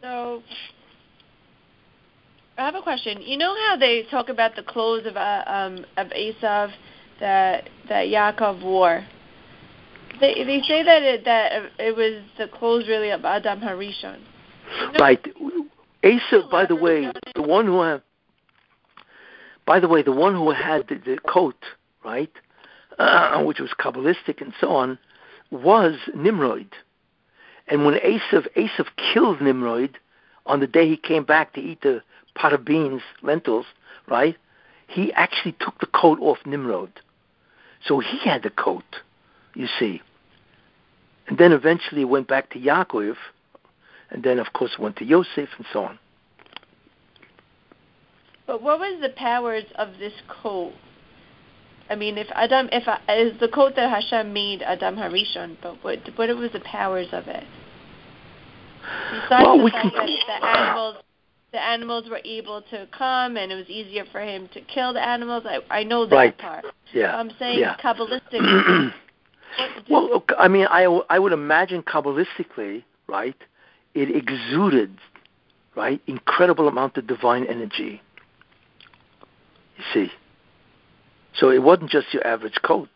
[0.00, 0.42] So,
[2.56, 3.20] I have a question.
[3.20, 6.72] You know how they talk about the clothes of uh, um, of Esav
[7.20, 9.04] that that Yaakov wore?
[10.20, 14.20] They they say that it, that it was the clothes really of Adam Harishon.
[14.80, 15.26] You know, right.
[16.02, 18.02] Esav, by the way, the one who had,
[19.66, 21.62] by the way, the one who had the, the coat,
[22.04, 22.32] right,
[22.98, 24.98] uh, which was kabbalistic and so on,
[25.50, 26.68] was Nimrod.
[27.68, 29.98] And when Esav, Esav killed Nimrod
[30.46, 32.02] on the day he came back to eat the
[32.34, 33.66] pot of beans, lentils,
[34.08, 34.36] right?
[34.88, 36.90] He actually took the coat off Nimrod.
[37.86, 38.84] So he had the coat,
[39.54, 40.02] you see.
[41.28, 43.14] And then eventually went back to Yaakov,
[44.10, 45.98] and then of course went to Yosef and so on.
[48.50, 50.72] But what was the powers of this coat?
[51.88, 56.00] I mean, if Adam, if is the coat that Hashem made Adam Harishon, but what
[56.16, 57.44] what was the powers of it?
[59.12, 60.96] Besides well, the we can, that the animals,
[61.52, 65.00] the animals were able to come, and it was easier for him to kill the
[65.00, 65.44] animals.
[65.46, 66.36] I I know that right.
[66.36, 66.64] part.
[66.92, 67.14] Yeah.
[67.14, 67.76] I'm saying yeah.
[67.76, 68.92] kabbalistic.
[69.88, 73.36] well, I mean, I I would imagine kabbalistically, right?
[73.94, 74.98] It exuded,
[75.76, 78.02] right, incredible amount of divine energy.
[79.80, 80.12] You see.
[81.34, 82.88] So it wasn't just your average coat.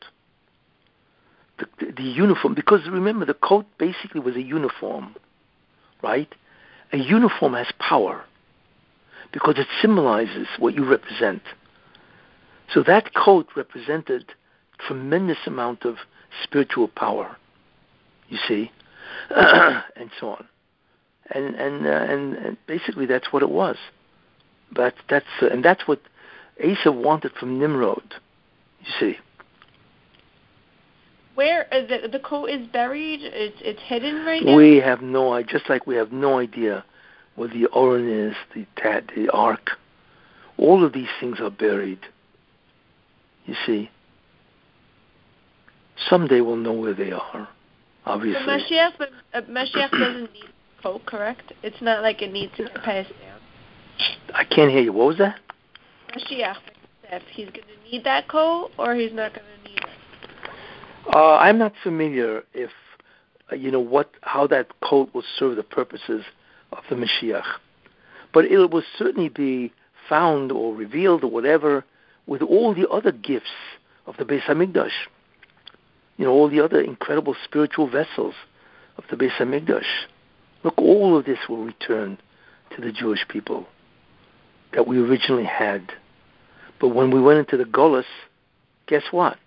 [1.58, 5.14] The, the, the uniform, because remember, the coat basically was a uniform
[6.04, 6.32] right?
[6.92, 8.24] A uniform has power
[9.32, 11.42] because it symbolizes what you represent.
[12.72, 14.26] So that coat represented
[14.86, 15.96] tremendous amount of
[16.42, 17.36] spiritual power,
[18.28, 18.70] you see,
[19.30, 20.48] and so on.
[21.30, 23.76] And and, uh, and and basically that's what it was.
[24.70, 26.00] But that's uh, and that's what
[26.62, 28.14] Esav wanted from Nimrod.
[28.80, 29.16] You see.
[31.34, 33.20] Where uh, the the coat is buried?
[33.22, 34.54] It's it's hidden right now.
[34.56, 35.58] We have no idea.
[35.58, 36.84] Just like we have no idea
[37.34, 39.70] where the Oren is, the Tad, the Ark.
[40.56, 42.00] All of these things are buried.
[43.46, 43.90] You see.
[46.08, 47.48] Someday we'll know where they are.
[48.06, 48.44] Obviously.
[48.44, 50.44] But Mashiach, but, uh, Mashiach doesn't need
[50.82, 51.52] coat, correct?
[51.62, 53.40] It's not like it needs to pass down.
[54.34, 54.92] I can't hear you.
[54.92, 55.40] What was that?
[56.14, 56.56] Mashiach,
[57.32, 61.14] he's going to need that coat, or he's not going to need it?
[61.14, 62.70] uh, I'm not familiar if
[63.52, 66.24] uh, you know what how that coat will serve the purposes
[66.72, 67.44] of the Mashiach,
[68.32, 69.72] but it will certainly be
[70.08, 71.84] found or revealed or whatever
[72.26, 73.50] with all the other gifts
[74.06, 75.08] of the Beis Hamikdash.
[76.16, 78.34] You know all the other incredible spiritual vessels
[78.96, 80.06] of the Beis Hamikdash.
[80.62, 82.18] Look, all of this will return
[82.74, 83.66] to the Jewish people
[84.72, 85.92] that we originally had.
[86.84, 88.04] But when we went into the Golas,
[88.86, 89.38] guess what?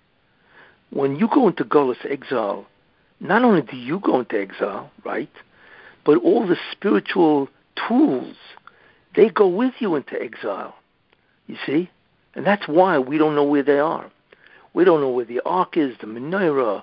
[0.90, 2.66] when you go into Golas exile,
[3.20, 5.30] not only do you go into exile, right,
[6.04, 7.48] but all the spiritual
[7.88, 8.36] tools,
[9.16, 10.74] they go with you into exile.
[11.46, 11.92] You see?
[12.34, 14.10] And that's why we don't know where they are.
[14.74, 16.82] We don't know where the ark is, the menorah,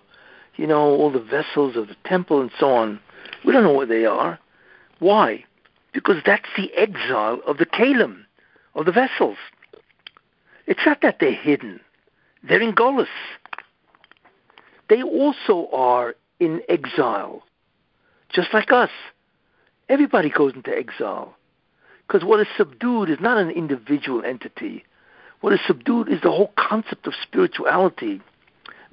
[0.55, 3.00] you know, all the vessels of the temple and so on.
[3.44, 4.38] We don't know where they are.
[5.00, 5.46] Why?
[5.92, 8.26] Because that's the exile of the kalim,
[8.76, 9.38] of the vessels.
[10.66, 11.80] It's not that they're hidden.
[12.42, 13.06] They're in Golas
[14.88, 17.42] they also are in exile,
[18.28, 18.90] just like us.
[19.88, 21.34] Everybody goes into exile.
[22.06, 24.84] Because what is subdued is not an individual entity.
[25.40, 28.20] What is subdued is the whole concept of spirituality,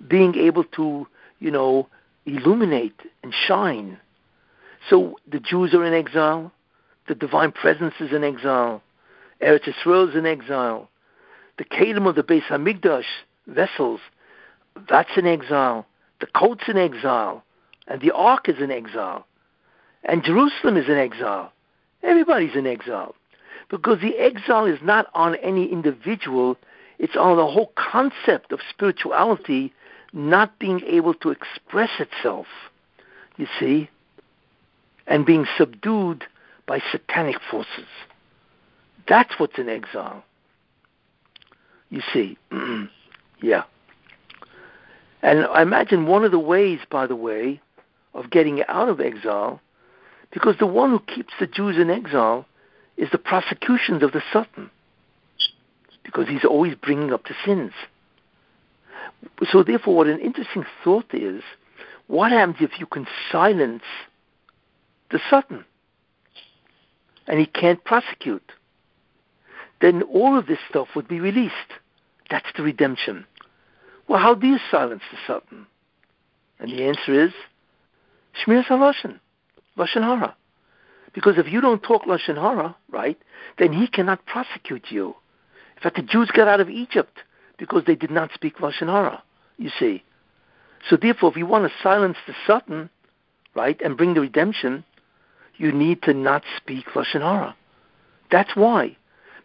[0.07, 1.07] being able to,
[1.39, 1.87] you know,
[2.25, 3.97] illuminate and shine.
[4.89, 6.51] So the Jews are in exile,
[7.07, 8.81] the divine presence is in exile,
[9.41, 10.89] Eretz Israel is in exile,
[11.61, 13.05] the Kalim of the Beis Hamikdash
[13.45, 13.99] vessels
[14.89, 15.85] that's in exile.
[16.19, 17.43] The coat's in exile.
[17.87, 19.27] And the ark is in exile.
[20.03, 21.53] And Jerusalem is in exile.
[22.01, 23.13] Everybody's in exile.
[23.69, 26.57] Because the exile is not on any individual,
[26.97, 29.71] it's on the whole concept of spirituality
[30.13, 32.47] not being able to express itself,
[33.37, 33.87] you see,
[35.05, 36.23] and being subdued
[36.65, 37.85] by satanic forces.
[39.07, 40.23] That's what's in exile.
[41.91, 42.37] You see,
[43.41, 43.63] yeah.
[45.21, 47.61] And I imagine one of the ways, by the way,
[48.15, 49.61] of getting out of exile,
[50.31, 52.45] because the one who keeps the Jews in exile
[52.97, 54.71] is the prosecutions of the Satan,
[56.03, 57.73] because he's always bringing up the sins.
[59.51, 61.43] So, therefore, what an interesting thought is
[62.07, 63.83] what happens if you can silence
[65.11, 65.65] the Satan
[67.27, 68.51] and he can't prosecute?
[69.81, 71.53] Then all of this stuff would be released.
[72.31, 73.25] That's the redemption.
[74.07, 75.67] Well, how do you silence the Satan?
[76.59, 77.31] And the answer is
[78.43, 79.19] Shmiras Lashon,
[79.77, 80.35] Lashon Hara.
[81.13, 83.17] Because if you don't talk Lashon Hara, right,
[83.59, 85.15] then he cannot prosecute you.
[85.75, 87.19] In fact, the Jews got out of Egypt
[87.57, 89.21] because they did not speak Lashon Hara,
[89.57, 90.03] you see.
[90.89, 92.89] So therefore, if you want to silence the Satan,
[93.55, 94.85] right, and bring the redemption,
[95.57, 97.55] you need to not speak Lashon Hara.
[98.31, 98.95] That's why.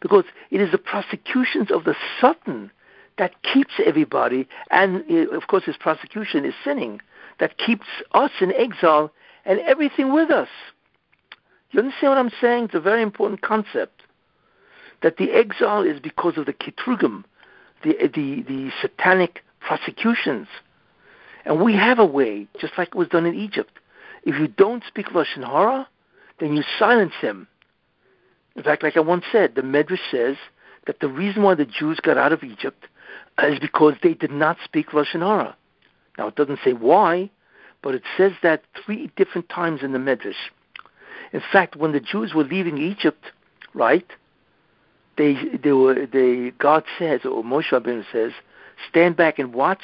[0.00, 2.70] Because it is the prosecutions of the Satan
[3.18, 7.00] that keeps everybody, and uh, of course his prosecution is sinning,
[7.40, 9.12] that keeps us in exile
[9.44, 10.48] and everything with us.
[11.70, 12.64] You understand what I'm saying?
[12.64, 14.02] It's a very important concept.
[15.02, 17.24] That the exile is because of the kitrugim,
[17.82, 20.48] the, the, the satanic prosecutions.
[21.44, 23.78] And we have a way, just like it was done in Egypt.
[24.24, 25.86] If you don't speak Lashon Hara,
[26.40, 27.46] then you silence him.
[28.56, 30.36] In fact, like I once said, the Medrash says
[30.86, 32.86] that the reason why the Jews got out of Egypt
[33.42, 35.56] is because they did not speak Lashon Hara.
[36.18, 37.30] Now, it doesn't say why,
[37.82, 40.34] but it says that three different times in the Medrash.
[41.32, 43.24] In fact, when the Jews were leaving Egypt,
[43.74, 44.06] right,
[45.18, 48.32] they, they were, they, God says, or Moshe Rabbeinu says,
[48.88, 49.82] stand back and watch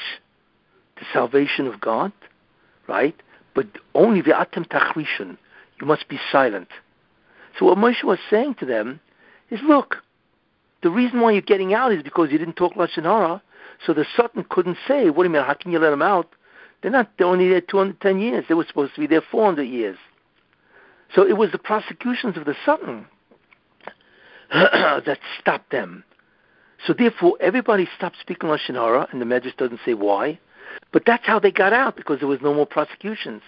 [0.97, 2.13] the salvation of God,
[2.87, 3.15] right?
[3.55, 5.37] But only the atem tachrishon.
[5.81, 6.69] You must be silent.
[7.59, 9.01] So what Moshe was saying to them
[9.51, 9.97] is, look,
[10.83, 13.43] the reason why you're getting out is because you didn't talk Lashon Hara,
[13.87, 16.35] so the Satan couldn't say, what do you mean, how can you let them out?
[16.83, 18.45] They're not, they're only there 210 years.
[18.49, 19.97] They were supposed to be there 400 years.
[21.15, 23.07] So it was the prosecutions of the Satan
[24.51, 26.05] that stopped them.
[26.87, 30.39] So therefore, everybody stopped speaking Lashon Hara, and the Medrash doesn't say why,
[30.93, 33.43] but that's how they got out, because there was no more prosecutions.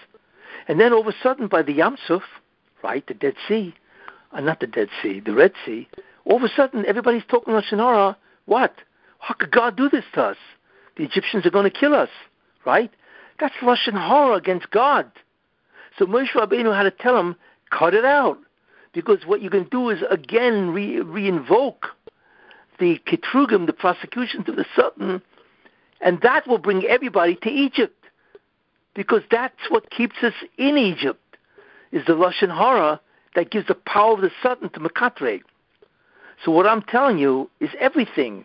[0.68, 2.22] And then all of a sudden, by the Yam Suf,
[2.82, 3.74] right, the Dead Sea,
[4.34, 5.88] uh, not the Dead Sea, the Red Sea,
[6.24, 8.16] all of a sudden everybody's talking Lashon Hara.
[8.46, 8.74] What?
[9.18, 10.36] How could God do this to us?
[10.96, 12.10] The Egyptians are going to kill us,
[12.66, 12.90] right?
[13.40, 15.10] That's Lashon Hara against God.
[15.98, 17.36] So Moshe Rabbeinu had to tell him,
[17.70, 18.38] cut it out.
[18.92, 21.86] Because what you can do is again re- reinvoke
[22.78, 25.22] the Ketrugim, the prosecution to the Satan,
[26.00, 28.04] and that will bring everybody to Egypt.
[28.94, 31.36] Because that's what keeps us in Egypt,
[31.90, 33.00] is the Lashon Hara
[33.34, 35.42] that gives the power of the Satan to Makatre.
[36.44, 38.44] So what I'm telling you is everything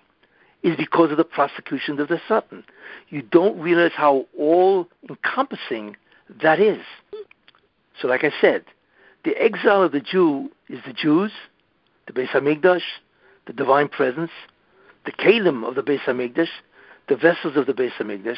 [0.63, 2.63] is because of the prosecution of the Satan.
[3.09, 5.95] You don't realize how all encompassing
[6.41, 6.81] that is.
[8.01, 8.63] So like I said,
[9.25, 11.31] the exile of the Jew is the Jews,
[12.07, 12.81] the Beis Hamikdash,
[13.47, 14.31] the divine presence,
[15.05, 16.49] the keilim of the Beis Hamikdash,
[17.07, 18.37] the vessels of the Beis Hamikdash,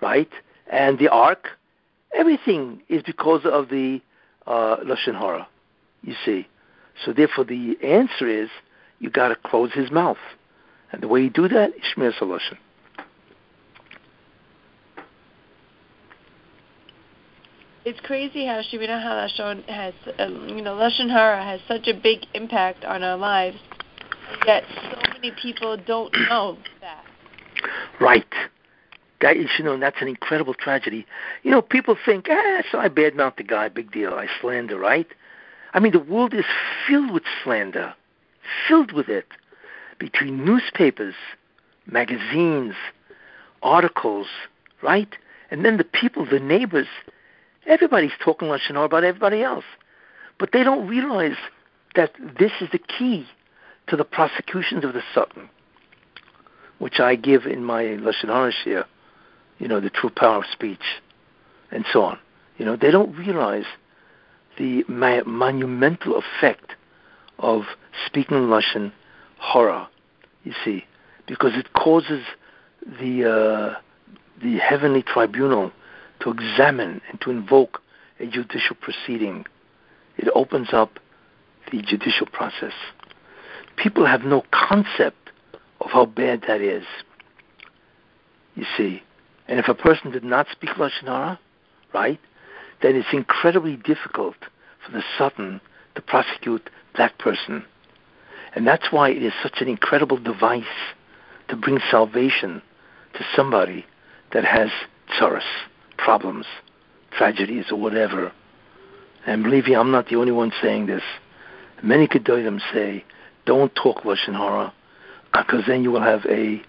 [0.00, 0.30] right,
[0.70, 1.48] and the ark.
[2.14, 4.00] Everything is because of the
[4.46, 5.48] uh, lashon hara.
[6.02, 6.48] You see,
[7.04, 8.48] so therefore the answer is
[8.98, 10.18] you got to close his mouth.
[10.90, 12.58] And the way you do that is Shmiras Lashon.
[17.84, 22.20] It's crazy how Shmiras Halashon has, um, you know, Lashon Hara has such a big
[22.32, 23.56] impact on our lives,
[24.46, 27.04] yet so many people don't know that.
[28.00, 28.24] Right.
[29.20, 31.06] That is, you know, that's an incredible tragedy.
[31.42, 34.14] You know, people think, ah, so I badmouth the guy, big deal.
[34.14, 35.08] I slander, right?
[35.74, 36.44] I mean, the world is
[36.86, 37.94] filled with slander
[38.68, 39.26] filled with it
[39.98, 41.14] between newspapers,
[41.86, 42.74] magazines,
[43.62, 44.26] articles,
[44.82, 45.16] right?
[45.50, 46.88] And then the people, the neighbors,
[47.66, 49.64] everybody's talking Lashon about everybody else.
[50.38, 51.36] But they don't realize
[51.94, 53.26] that this is the key
[53.88, 55.48] to the prosecutions of the Satan,
[56.78, 58.86] which I give in my Lashon Hara share,
[59.58, 61.00] you know, the true power of speech,
[61.70, 62.18] and so on.
[62.58, 63.64] You know, they don't realize
[64.58, 66.72] the monumental effect
[67.38, 67.62] of
[68.06, 68.92] speaking Lashon
[69.38, 69.88] Hara,
[70.44, 70.84] you see,
[71.26, 72.24] because it causes
[72.86, 73.80] the, uh,
[74.42, 75.72] the heavenly tribunal
[76.20, 77.80] to examine and to invoke
[78.20, 79.44] a judicial proceeding
[80.18, 80.98] it opens up
[81.70, 82.72] the judicial process.
[83.76, 85.30] People have no concept
[85.80, 86.84] of how bad that is.
[88.54, 89.02] You see,
[89.48, 91.40] and if a person did not speak lashon hara,
[91.94, 92.20] right,
[92.82, 94.36] then it's incredibly difficult
[94.84, 95.60] for the Satan
[95.94, 96.68] to prosecute
[96.98, 97.64] that person.
[98.54, 100.64] And that's why it is such an incredible device
[101.48, 102.60] to bring salvation
[103.14, 103.86] to somebody
[104.32, 104.68] that has
[105.18, 105.42] tsaras,
[105.96, 106.46] problems,
[107.16, 108.32] tragedies, or whatever.
[109.26, 111.02] And believe me, I'm not the only one saying this.
[111.82, 113.04] Many Gedolim say,
[113.44, 114.72] don't talk Lashon Hara,
[115.32, 116.62] because then you will have a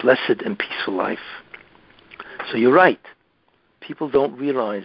[0.00, 1.18] blessed and peaceful life.
[2.50, 3.00] So you're right.
[3.80, 4.84] People don't realize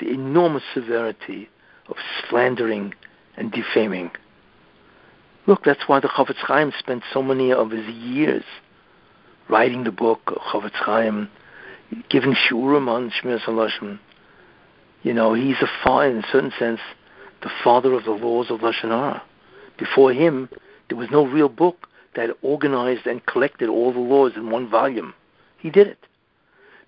[0.00, 1.48] the enormous severity
[1.88, 1.96] of
[2.28, 2.94] slandering
[3.36, 4.10] and defaming.
[5.46, 8.44] Look, that's why the Chofetz Chaim spent so many of his years
[9.48, 11.30] writing the book Chofetz Chaim,
[12.10, 13.98] giving shiurim on Shmiras Halashon.
[15.02, 16.80] You know, he's a father, in a certain sense,
[17.42, 19.22] the father of the laws of Lashon Hara.
[19.78, 20.48] Before him,
[20.88, 25.14] there was no real book that organized and collected all the laws in one volume.
[25.56, 25.98] He did it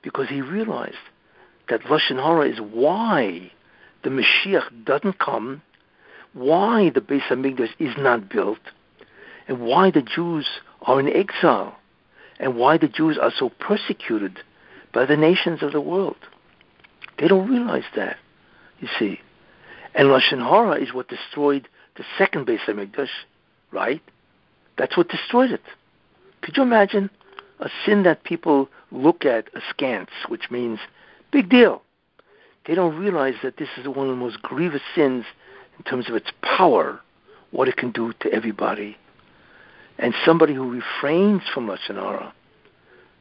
[0.03, 0.97] because he realized
[1.71, 3.51] that Lashon Hara is why
[4.03, 5.63] the Mashiach doesn't come,
[6.33, 8.59] why the Beis Hamikdash is not built,
[9.49, 10.47] and why the Jews
[10.83, 11.77] are in exile,
[12.39, 14.41] and why the Jews are so persecuted
[14.93, 16.17] by the nations of the world.
[17.19, 18.17] They don't realize that,
[18.81, 19.21] you see.
[19.95, 23.09] And Lashon Hara is what destroyed the second Beis Hamikdash,
[23.71, 24.03] right?
[24.77, 25.63] That's what destroyed it.
[26.43, 27.11] Could you imagine
[27.61, 30.81] a sin that people look at askance, which means
[31.31, 31.83] big deal?
[32.67, 35.25] They don't realize that this is one of the most grievous sins
[35.79, 37.01] in terms of its power,
[37.51, 38.97] what it can do to everybody.
[39.99, 42.33] And somebody who refrains from Lashon Hara,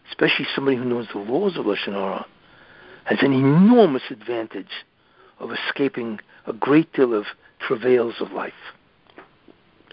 [0.10, 2.26] especially somebody who knows the laws of Lashon Hara,
[3.05, 4.86] has an enormous advantage
[5.39, 7.26] of escaping a great deal of
[7.60, 8.53] travails of life.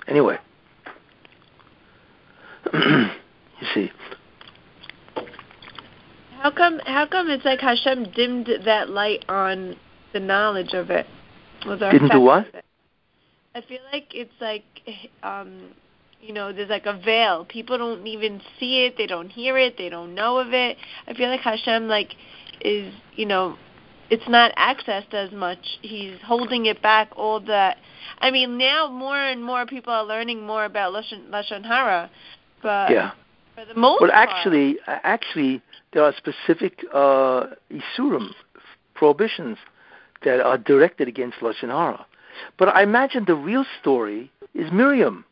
[0.09, 0.39] Anyway,
[2.73, 3.09] you
[3.75, 3.91] see.
[6.41, 6.81] How come?
[6.87, 9.77] How come it's like Hashem dimmed that light on
[10.13, 11.07] the knowledge of it?
[11.65, 12.47] Didn't do what?
[13.55, 14.65] I feel like it's like,
[15.23, 15.71] um,
[16.21, 17.47] you know, there's like a veil.
[17.47, 18.97] People don't even see it.
[18.99, 19.79] They don't hear it.
[19.79, 20.77] They don't know of it.
[21.07, 22.15] I feel like Hashem like
[22.61, 23.57] is, you know,
[24.11, 25.79] it's not accessed as much.
[25.81, 27.11] He's holding it back.
[27.17, 27.79] All that.
[28.19, 32.11] I mean, now more and more people are learning more about lashon, lashon hara,
[32.63, 33.13] but yeah.
[33.57, 38.31] For the most well, part, actually, actually, there are specific uh, isurim
[38.95, 39.59] prohibitions
[40.25, 42.07] that are directed against lashon hara.
[42.59, 45.25] But I imagine the real story is Miriam.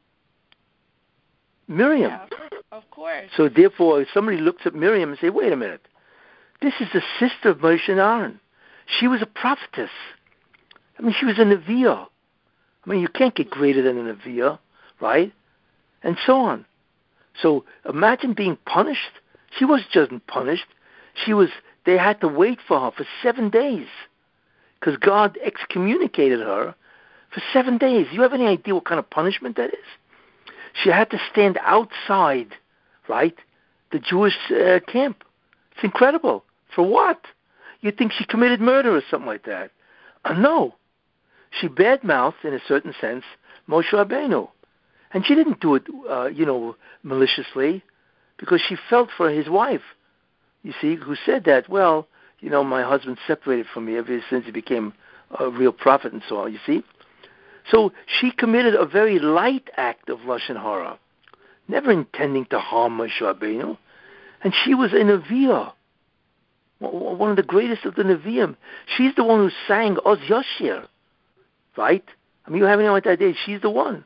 [1.69, 2.11] Miriam.
[2.11, 2.39] Yeah,
[2.73, 3.31] of course.
[3.37, 5.87] So therefore, if somebody looks at Miriam and say, "Wait a minute,
[6.61, 8.41] this is the sister of Moshe and Aaron.
[8.87, 9.91] She was a prophetess.
[10.99, 12.07] I mean, she was a Neviah.
[12.87, 14.59] I mean, you can't get greater than a Neviah,
[15.01, 15.33] right?
[16.03, 16.67] And so on.
[17.41, 19.01] So imagine being punished.
[19.57, 20.67] She wasn't just punished.
[21.15, 21.49] She was.
[21.87, 23.89] They had to wait for her for seven days
[24.81, 26.75] because God excommunicated her
[27.33, 28.07] for seven days.
[28.13, 29.87] You have any idea what kind of punishment that is?
[30.83, 32.49] She had to stand outside,
[33.09, 33.37] right,
[33.93, 35.25] the Jewish uh, camp.
[35.73, 36.45] It's incredible.
[36.75, 37.21] For what?
[37.81, 39.71] You'd think she committed murder or something like that.
[40.25, 40.75] Uh, no.
[41.51, 43.25] She badmouthed, in a certain sense,
[43.69, 44.49] Moshe Rabbeinu.
[45.15, 46.75] And she didn't do it, uh, you know,
[47.05, 47.85] maliciously,
[48.37, 49.83] because she felt for his wife,
[50.65, 52.09] you see, who said that, well,
[52.41, 54.93] you know, my husband separated from me ever since he became
[55.39, 56.83] a real prophet and so on, you see.
[57.71, 60.99] So she committed a very light act of Lashon Hara,
[61.69, 63.79] never intending to harm Moshe Rabbeinu.
[64.43, 65.73] And she was a Neviah,
[66.81, 68.57] one of the greatest of the Nevi'im.
[68.97, 70.87] She's the one who sang Oz Yashir,
[71.77, 72.05] right?
[72.45, 73.33] I mean, you have any idea?
[73.47, 74.05] She's the one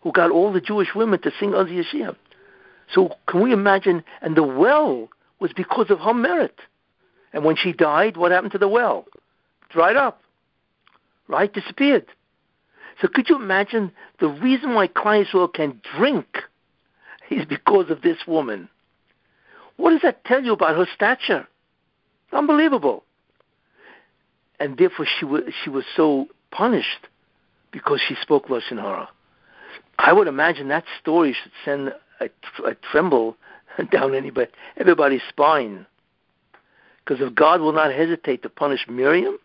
[0.00, 2.16] who got all the Jewish women to sing Oz Yashir.
[2.92, 4.02] So can we imagine?
[4.20, 5.08] And the well
[5.38, 6.58] was because of her merit.
[7.32, 9.06] And when she died, what happened to the well?
[9.70, 10.20] Dried up,
[11.28, 11.52] right?
[11.52, 12.06] Disappeared.
[13.00, 16.26] So could you imagine the reason why Yisrael can drink
[17.30, 18.68] is because of this woman?
[19.76, 21.46] What does that tell you about her stature?
[22.32, 23.04] Unbelievable.
[24.58, 27.06] And therefore she was, she was so punished
[27.70, 29.08] because she spoke Lashon Hara.
[30.02, 32.30] I would imagine that story should send a,
[32.64, 33.36] a tremble
[33.92, 35.86] down anybody, everybody's spine.
[37.04, 39.38] Because if God will not hesitate to punish Miriam,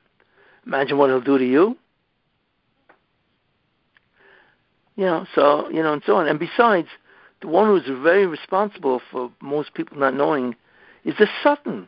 [0.65, 1.77] imagine what he'll do to you.
[4.95, 6.27] You know, so, you know, and so on.
[6.27, 6.87] And besides,
[7.41, 10.55] the one who's very responsible for most people not knowing
[11.03, 11.87] is the Satan.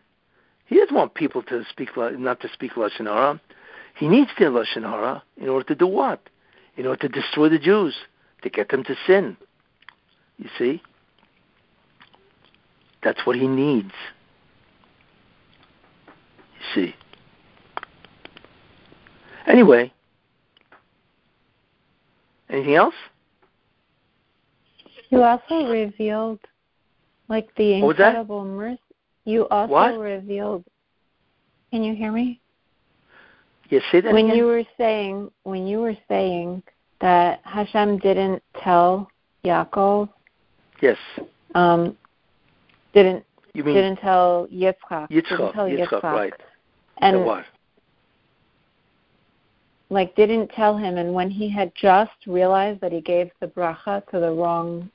[0.65, 3.39] He doesn't want people to speak not to speak Lashon Hara.
[3.95, 6.19] He needs their lashon hara in order to do what?
[6.75, 7.95] In order to destroy the Jews,
[8.43, 9.37] to get them to sin.
[10.37, 10.81] You see,
[13.03, 13.91] that's what he needs.
[16.55, 16.95] You see.
[19.47, 19.91] Anyway,
[22.49, 22.93] anything else?
[25.09, 26.39] You also revealed,
[27.29, 28.07] like the What was that?
[28.09, 28.79] incredible mercy.
[29.25, 29.99] You also What?
[29.99, 30.63] revealed.
[31.71, 32.39] Can you hear me?
[33.69, 34.37] Yes, that when again.
[34.37, 36.63] you were saying when you were saying
[37.01, 39.09] that Hashem didn't tell
[39.43, 40.09] Yaakov,
[40.81, 40.97] yes.
[41.55, 41.95] um,
[42.93, 46.33] didn't You mean didn't tell Yitzchak, didn't Yitzchak, tell Yitzchak, right.
[46.97, 47.45] and what?
[49.89, 54.05] like didn't tell him, and when he had just realized that he gave the bracha
[54.09, 54.89] to the wrong,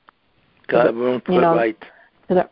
[0.67, 1.79] God, the wrong you know, right.
[2.27, 2.49] to the,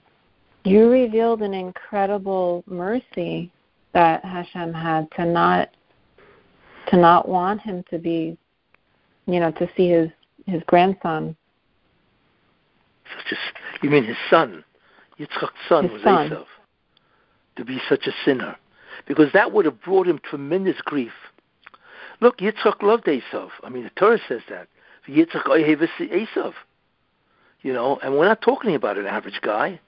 [0.64, 3.52] you revealed an incredible mercy
[3.94, 5.69] that Hashem had to not
[6.88, 8.38] to not want him to be,
[9.26, 10.10] you know, to see his
[10.48, 11.35] his grandson
[13.15, 14.64] Such a, you mean his son?
[15.19, 16.30] Yitzchak's son His was son.
[16.30, 16.45] Esav.
[17.57, 18.56] To be such a sinner.
[19.07, 21.11] Because that would have brought him tremendous grief.
[22.19, 23.49] Look, Yitzchak loved Esav.
[23.64, 24.68] I mean, the Torah says that.
[25.07, 26.53] Yitzchak oheves Esav.
[27.61, 29.80] You know, and we're not talking about an average guy.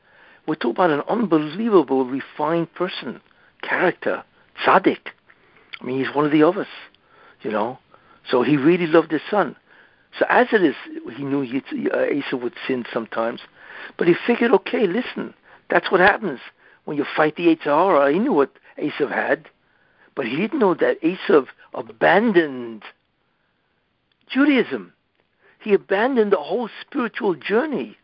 [0.47, 3.21] We're talking about an unbelievable, refined person,
[3.61, 4.23] character,
[4.63, 5.07] tzaddik.
[5.81, 6.67] I mean, he's one of the others,
[7.41, 7.79] you know.
[8.29, 9.55] So he really loved his son.
[10.17, 10.75] So as it is,
[11.15, 13.41] he knew Yitz- uh, Esau would sin sometimes,
[13.97, 15.33] but he figured, okay, listen,
[15.69, 16.39] that's what happens
[16.85, 18.11] when you fight the Yetzer Hara.
[18.13, 18.51] He knew what
[18.81, 19.49] Esau had,
[20.15, 22.83] but he didn't know that Esau abandoned
[24.27, 24.93] Judaism.
[25.59, 27.97] He abandoned the whole spiritual journey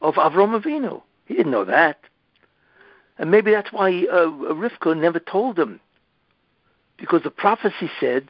[0.00, 1.02] of Avram Avinu.
[1.26, 1.98] He didn't know that.
[3.18, 5.80] And maybe that's why uh, Rivka never told him.
[6.98, 8.28] Because the prophecy said,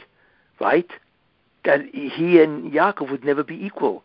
[0.61, 0.89] right,
[1.65, 4.03] that he and Yaakov would never be equal.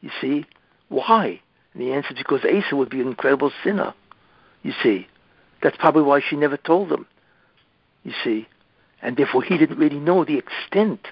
[0.00, 0.46] You see?
[0.88, 1.40] Why?
[1.74, 3.92] And the answer is because Esav would be an incredible sinner.
[4.62, 5.06] You see?
[5.62, 7.06] That's probably why she never told him.
[8.04, 8.48] You see?
[9.02, 11.08] And therefore he didn't really know the extent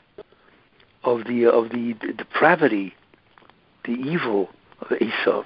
[1.02, 2.94] of the uh, of the, the depravity,
[3.84, 4.48] the evil
[4.80, 5.44] of Esav.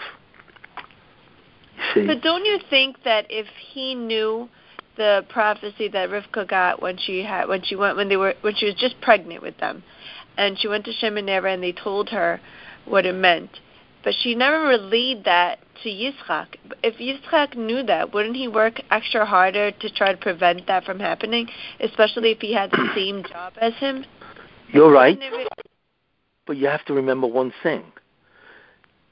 [1.76, 2.06] You see?
[2.06, 4.48] But don't you think that if he knew
[4.98, 8.54] the prophecy that Rivka got when she had when she went when they were when
[8.54, 9.82] she was just pregnant with them,
[10.36, 12.40] and she went to Shem and and they told her
[12.84, 13.50] what it meant,
[14.04, 16.56] but she never relayed that to Yitzchak.
[16.82, 20.98] If Yitzchak knew that, wouldn't he work extra harder to try to prevent that from
[20.98, 21.48] happening,
[21.80, 24.04] especially if he had the same job as him?
[24.72, 25.18] You're right.
[25.20, 25.48] It
[26.46, 27.84] But you have to remember one thing.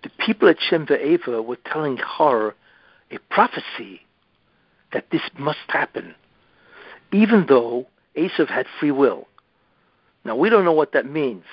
[0.02, 2.54] The people at Shem Ve'ever were telling her
[3.10, 4.05] a prophecy
[4.92, 6.14] that this must happen,
[7.12, 7.86] even though
[8.16, 9.26] Esav had free will.
[10.24, 11.44] Now, we don't know what that means.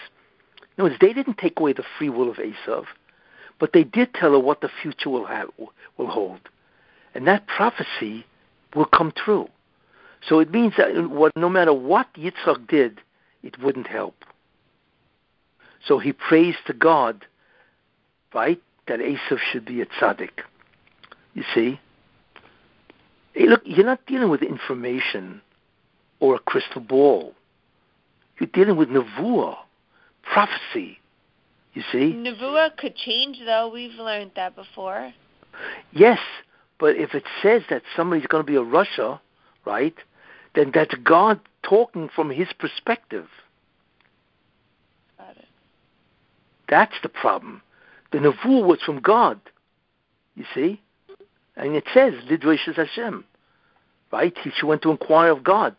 [0.77, 2.85] In other words, they didn't take away the free will of Esav,
[3.59, 5.49] but they did tell her what the future will, have,
[5.97, 6.39] will hold.
[7.13, 8.25] And that prophecy
[8.75, 9.47] will come true.
[10.27, 13.01] So it means that no matter what Yitzchak did,
[13.43, 14.15] it wouldn't help.
[15.85, 17.25] So he prays to God,
[18.33, 20.41] right, that Esav should be a tzaddik.
[21.33, 21.79] You see?
[23.33, 25.41] Hey, look, you're not dealing with information
[26.19, 27.33] or a crystal ball.
[28.39, 29.57] You're dealing with nevuah,
[30.21, 30.99] prophecy.
[31.73, 32.13] You see?
[32.13, 33.69] Nevuah could change, though.
[33.73, 35.11] We've learned that before.
[35.91, 36.19] Yes,
[36.79, 39.19] but if it says that somebody's going to be a rasha,
[39.65, 39.95] right,
[40.55, 43.27] then that's God talking from his perspective.
[45.17, 45.45] Got it.
[46.69, 47.61] That's the problem.
[48.11, 49.39] The nevuah was from God.
[50.35, 50.82] You see?
[51.55, 53.25] And it says, Lidreshes Hashem.
[54.11, 54.35] Right?
[54.55, 55.75] She went to inquire of God.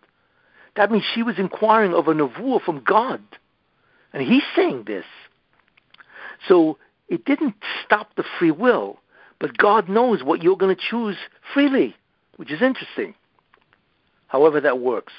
[0.77, 3.21] That means she was inquiring of a nevuah from God.
[4.13, 5.05] And he's saying this.
[6.49, 6.79] So
[7.09, 8.99] it didn't stop the free will,
[9.39, 11.17] but God knows what you're going to choose
[11.53, 11.95] freely,
[12.37, 13.15] which is interesting.
[14.27, 15.13] However that works.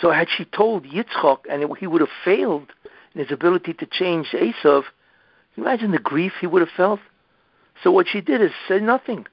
[0.00, 2.72] So had she told Yitzchak, and it, he would have failed
[3.14, 4.82] in his ability to change Esav,
[5.56, 7.00] imagine the grief he would have felt?
[7.82, 9.26] So what she did is say nothing.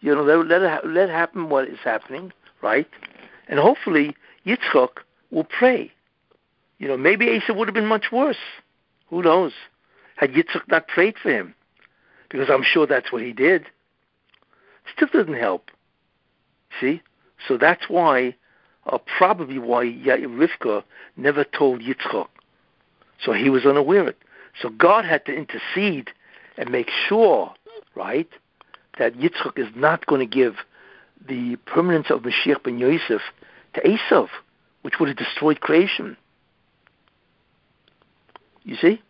[0.00, 2.32] You know, let, let, it, let happen what is happening,
[2.62, 2.88] right?
[3.48, 4.16] And hopefully
[4.46, 4.88] Yitzchak
[5.30, 5.92] will pray.
[6.78, 8.38] You know, maybe Esav would have been much worse.
[9.08, 9.52] Who knows?
[10.16, 11.54] Had Yitzchak not prayed for him.
[12.30, 13.66] Because I'm sure that's what he did.
[14.94, 15.70] Still doesn't help.
[16.80, 17.02] See?
[17.46, 18.36] So that's why,
[18.86, 20.84] uh, probably why Rivka
[21.16, 22.28] never told Yitzchak.
[23.22, 24.18] So he was unaware of it.
[24.60, 26.10] So God had to intercede
[26.56, 27.52] and make sure,
[27.94, 28.28] right,
[29.00, 30.56] that Yitzchak is not going to give
[31.26, 33.22] the permanence of Mashiach ben Yosef
[33.74, 34.28] to Esav.
[34.82, 36.16] which would have destroyed creation.
[38.62, 39.00] You see?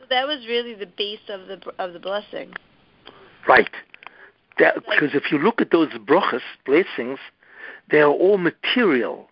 [0.00, 2.52] So that was really the base of the of the blessing.
[3.46, 3.70] Right.
[4.58, 7.20] That, because if you look at those brachas, blessings,
[7.90, 9.28] they are all material.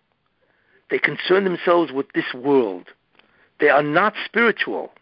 [0.90, 2.84] They concern themselves with this world.
[3.58, 4.92] They are not spiritual.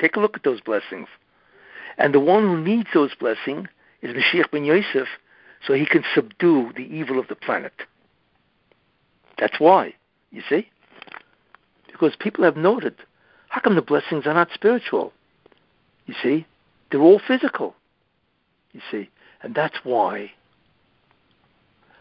[0.00, 1.08] Take a look at those blessings.
[1.98, 3.68] And the one who needs those blessings
[4.02, 5.08] is Mashiach ben Yosef,
[5.66, 7.72] so he can subdue the evil of the planet.
[9.38, 9.94] That's why,
[10.30, 10.68] you see?
[11.90, 12.94] Because people have noted,
[13.48, 15.12] how come the blessings are not spiritual?
[16.06, 16.46] You see?
[16.90, 17.74] They're all physical.
[18.72, 19.10] You see?
[19.42, 20.32] And that's why.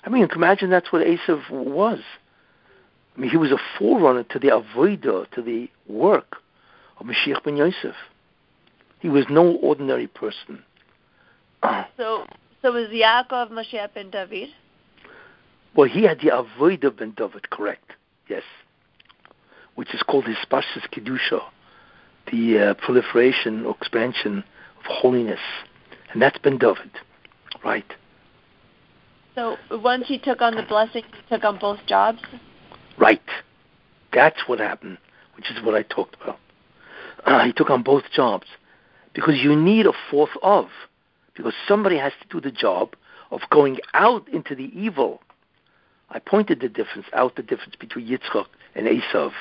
[0.03, 1.99] I mean, imagine that's what Esav was.
[3.15, 6.38] I mean, he was a forerunner to the avodah, to the work
[6.99, 7.95] of Mashiach ben Yosef.
[8.99, 10.63] He was no ordinary person.
[11.97, 12.26] So,
[12.61, 14.49] so was Yaakov Mashiach ben David?
[15.76, 17.91] Well, he had the avodah ben David, correct?
[18.27, 18.43] Yes,
[19.76, 21.41] which is called his Pashas Kedusha,
[22.31, 24.43] the uh, proliferation or expansion
[24.80, 25.39] of holiness,
[26.11, 26.91] and that's ben David,
[27.63, 27.93] right?
[29.35, 32.19] So once he took on the blessing, he took on both jobs.
[32.97, 33.22] Right.
[34.13, 34.97] That's what happened,
[35.35, 36.39] which is what I talked about.
[37.26, 38.47] Uh, he took on both jobs
[39.16, 40.68] because you need a fourth of,
[41.36, 42.96] because somebody has to do the job
[43.32, 45.22] of going out into the evil.
[46.10, 49.32] I pointed the difference out the difference between Yitzchak and Esav,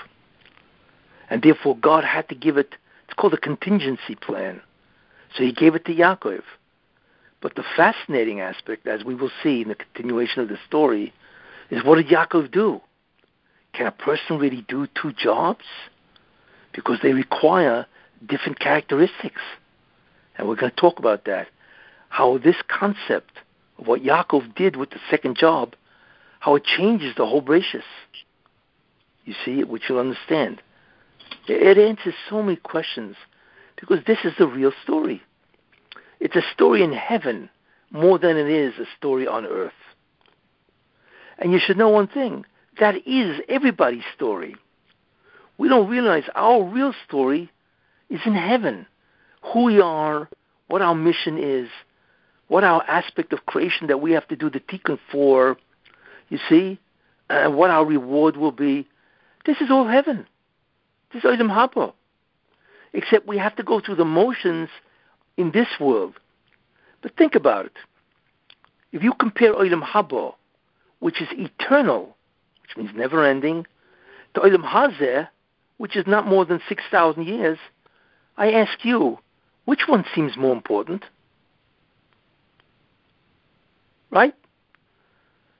[1.28, 2.76] and therefore God had to give it.
[3.04, 4.62] It's called a contingency plan.
[5.36, 6.42] So He gave it to Yaakov.
[7.42, 11.12] But the fascinating aspect, as we will see in the continuation of the story,
[11.70, 12.80] is what did Yaakov do?
[13.74, 15.64] Can a person really do two jobs?
[16.72, 17.86] Because they require
[18.26, 19.42] different characteristics.
[20.36, 21.48] And we're going to talk about that.
[22.08, 23.32] How this concept
[23.78, 25.74] of what Yaakov did with the second job,
[26.40, 27.82] how it changes the whole Bereshis.
[29.24, 30.60] You see, which you'll understand.
[31.48, 33.16] It answers so many questions
[33.80, 35.22] because this is the real story.
[36.20, 37.50] It's a story in heaven
[37.90, 39.72] more than it is a story on earth.
[41.38, 42.44] And you should know one thing
[42.80, 44.56] that is everybody's story.
[45.58, 47.50] We don't realize our real story
[48.10, 48.86] is in heaven.
[49.52, 50.28] Who we are,
[50.68, 51.68] what our mission is,
[52.48, 55.56] what our aspect of creation that we have to do the tikkun for,
[56.28, 56.78] you see,
[57.30, 58.88] and what our reward will be.
[59.46, 60.26] This is all heaven.
[61.12, 61.92] This is Olam Haba.
[62.92, 64.68] Except we have to go through the motions
[65.36, 66.14] in this world.
[67.02, 67.76] But think about it.
[68.92, 70.34] If you compare Olam Haba,
[71.00, 72.16] which is eternal,
[72.62, 73.66] which means never ending,
[74.34, 75.28] to Olam Hazeh,
[75.76, 77.58] which is not more than 6,000 years,
[78.36, 79.18] I ask you,
[79.64, 81.04] which one seems more important?
[84.10, 84.34] Right?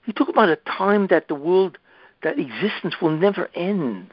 [0.05, 1.79] He talk about a time that the world,
[2.23, 4.09] that existence will never end.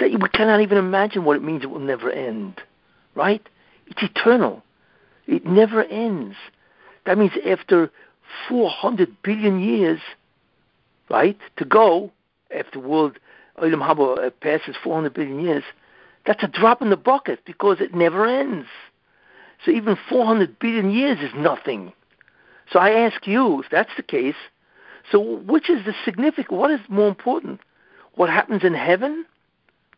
[0.00, 2.60] That we cannot even imagine what it means it will never end.
[3.14, 3.46] Right?
[3.86, 4.62] It's eternal.
[5.26, 6.36] It never ends.
[7.06, 7.90] That means after
[8.48, 10.00] 400 billion years,
[11.10, 12.12] right, to go,
[12.54, 13.18] after the world
[13.62, 15.64] Olam Haba uh, passes 400 billion years,
[16.26, 18.66] that's a drop in the bucket because it never ends.
[19.64, 21.92] So even 400 billion years is nothing.
[22.72, 24.36] So I ask you, if that's the case,
[25.10, 27.60] so which is the significant, what is more important?
[28.14, 29.24] What happens in heaven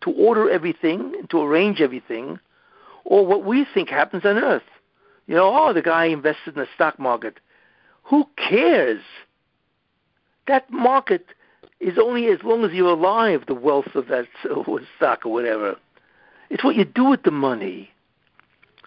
[0.02, 2.38] to order everything, to arrange everything,
[3.04, 4.62] or what we think happens on earth?
[5.26, 7.38] You know, oh, the guy invested in the stock market.
[8.04, 9.02] Who cares?
[10.46, 11.26] That market
[11.80, 14.26] is only as long as you're alive, the wealth of that
[14.96, 15.76] stock or whatever.
[16.50, 17.90] It's what you do with the money.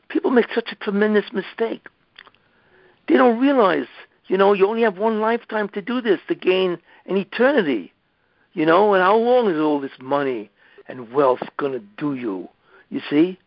[0.10, 1.88] People make such a tremendous mistake.
[3.08, 3.88] They don't realize,
[4.28, 7.92] you know, you only have one lifetime to do this, to gain an eternity.
[8.54, 10.52] You know, and how long is all this money
[10.88, 12.50] and wealth going to do you?
[12.90, 13.40] You see?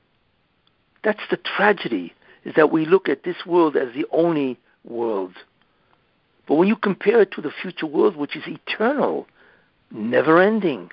[1.05, 2.13] That's the tragedy,
[2.45, 5.35] is that we look at this world as the only world.
[6.49, 9.29] But when you compare it to the future world, which is eternal,
[9.91, 10.91] never ending.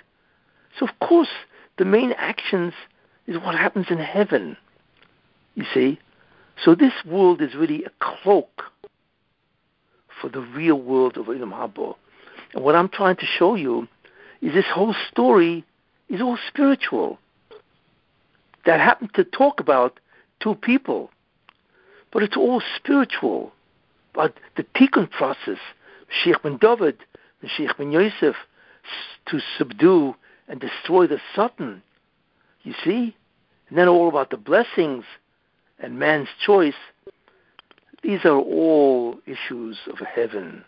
[0.78, 1.30] So, of course,
[1.78, 2.74] the main actions
[3.28, 4.58] is what happens in heaven.
[5.56, 6.00] You see?
[6.64, 8.64] So, this world is really a cloak
[10.22, 11.96] for the real world of Olam Haba.
[12.54, 13.88] And what I'm trying to show you
[14.42, 15.64] is this whole story
[16.10, 17.20] is all spiritual.
[18.66, 20.00] That happened to talk about
[20.42, 21.10] two people,
[22.12, 23.52] but it's all spiritual.
[24.14, 25.58] But the tikkun process,
[26.24, 26.98] Sheikh ben David,
[27.46, 28.36] Sheikh ben Yosef,
[29.28, 30.16] to subdue
[30.48, 31.82] and destroy the Satan.
[32.64, 33.16] You see?
[33.70, 35.06] And then all about the blessings
[35.80, 36.74] and man's choice.
[38.02, 40.64] These are all issues of heaven,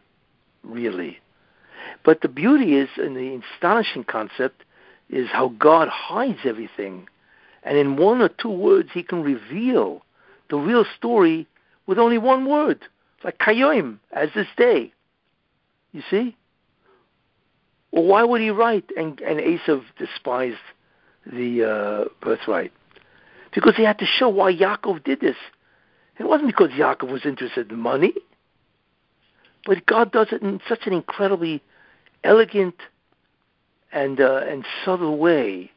[0.63, 1.19] really.
[2.03, 4.63] But the beauty is, and the astonishing concept,
[5.09, 7.07] is how God hides everything.
[7.63, 10.03] And in one or two words, he can reveal
[10.49, 11.47] the real story
[11.87, 12.79] with only one word,
[13.23, 14.93] like kayoim, as this day.
[15.91, 16.35] You see?
[17.91, 20.57] Well, why would he write and, and Esav despised
[21.25, 22.71] the uh, birthright?
[23.53, 25.37] Because he had to show why Yaakov did this.
[26.19, 28.13] It wasn't because Yaakov was interested in money,
[29.65, 31.61] but God does it in such an incredibly
[32.23, 32.75] elegant
[33.91, 35.71] and uh, and subtle way.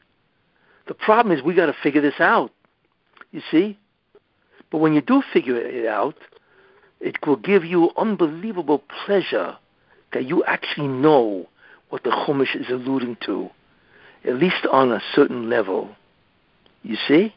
[0.87, 2.51] The problem is we got to figure this out.
[3.31, 3.79] You see,
[4.71, 6.17] but when you do figure it out,
[7.01, 9.57] it will give you unbelievable pleasure
[10.13, 11.49] that you actually know
[11.91, 13.51] what the Chumash is alluding to,
[14.25, 15.91] at least on a certain level.
[16.83, 17.35] You see?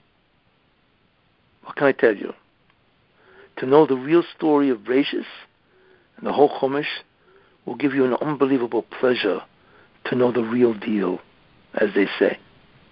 [1.64, 2.34] What can I tell you?
[3.58, 5.26] To know the real story of Bereshis
[6.18, 7.02] and the whole Chumash
[7.66, 9.42] will give you an unbelievable pleasure
[10.06, 11.20] to know the real deal,
[11.76, 12.40] as they say.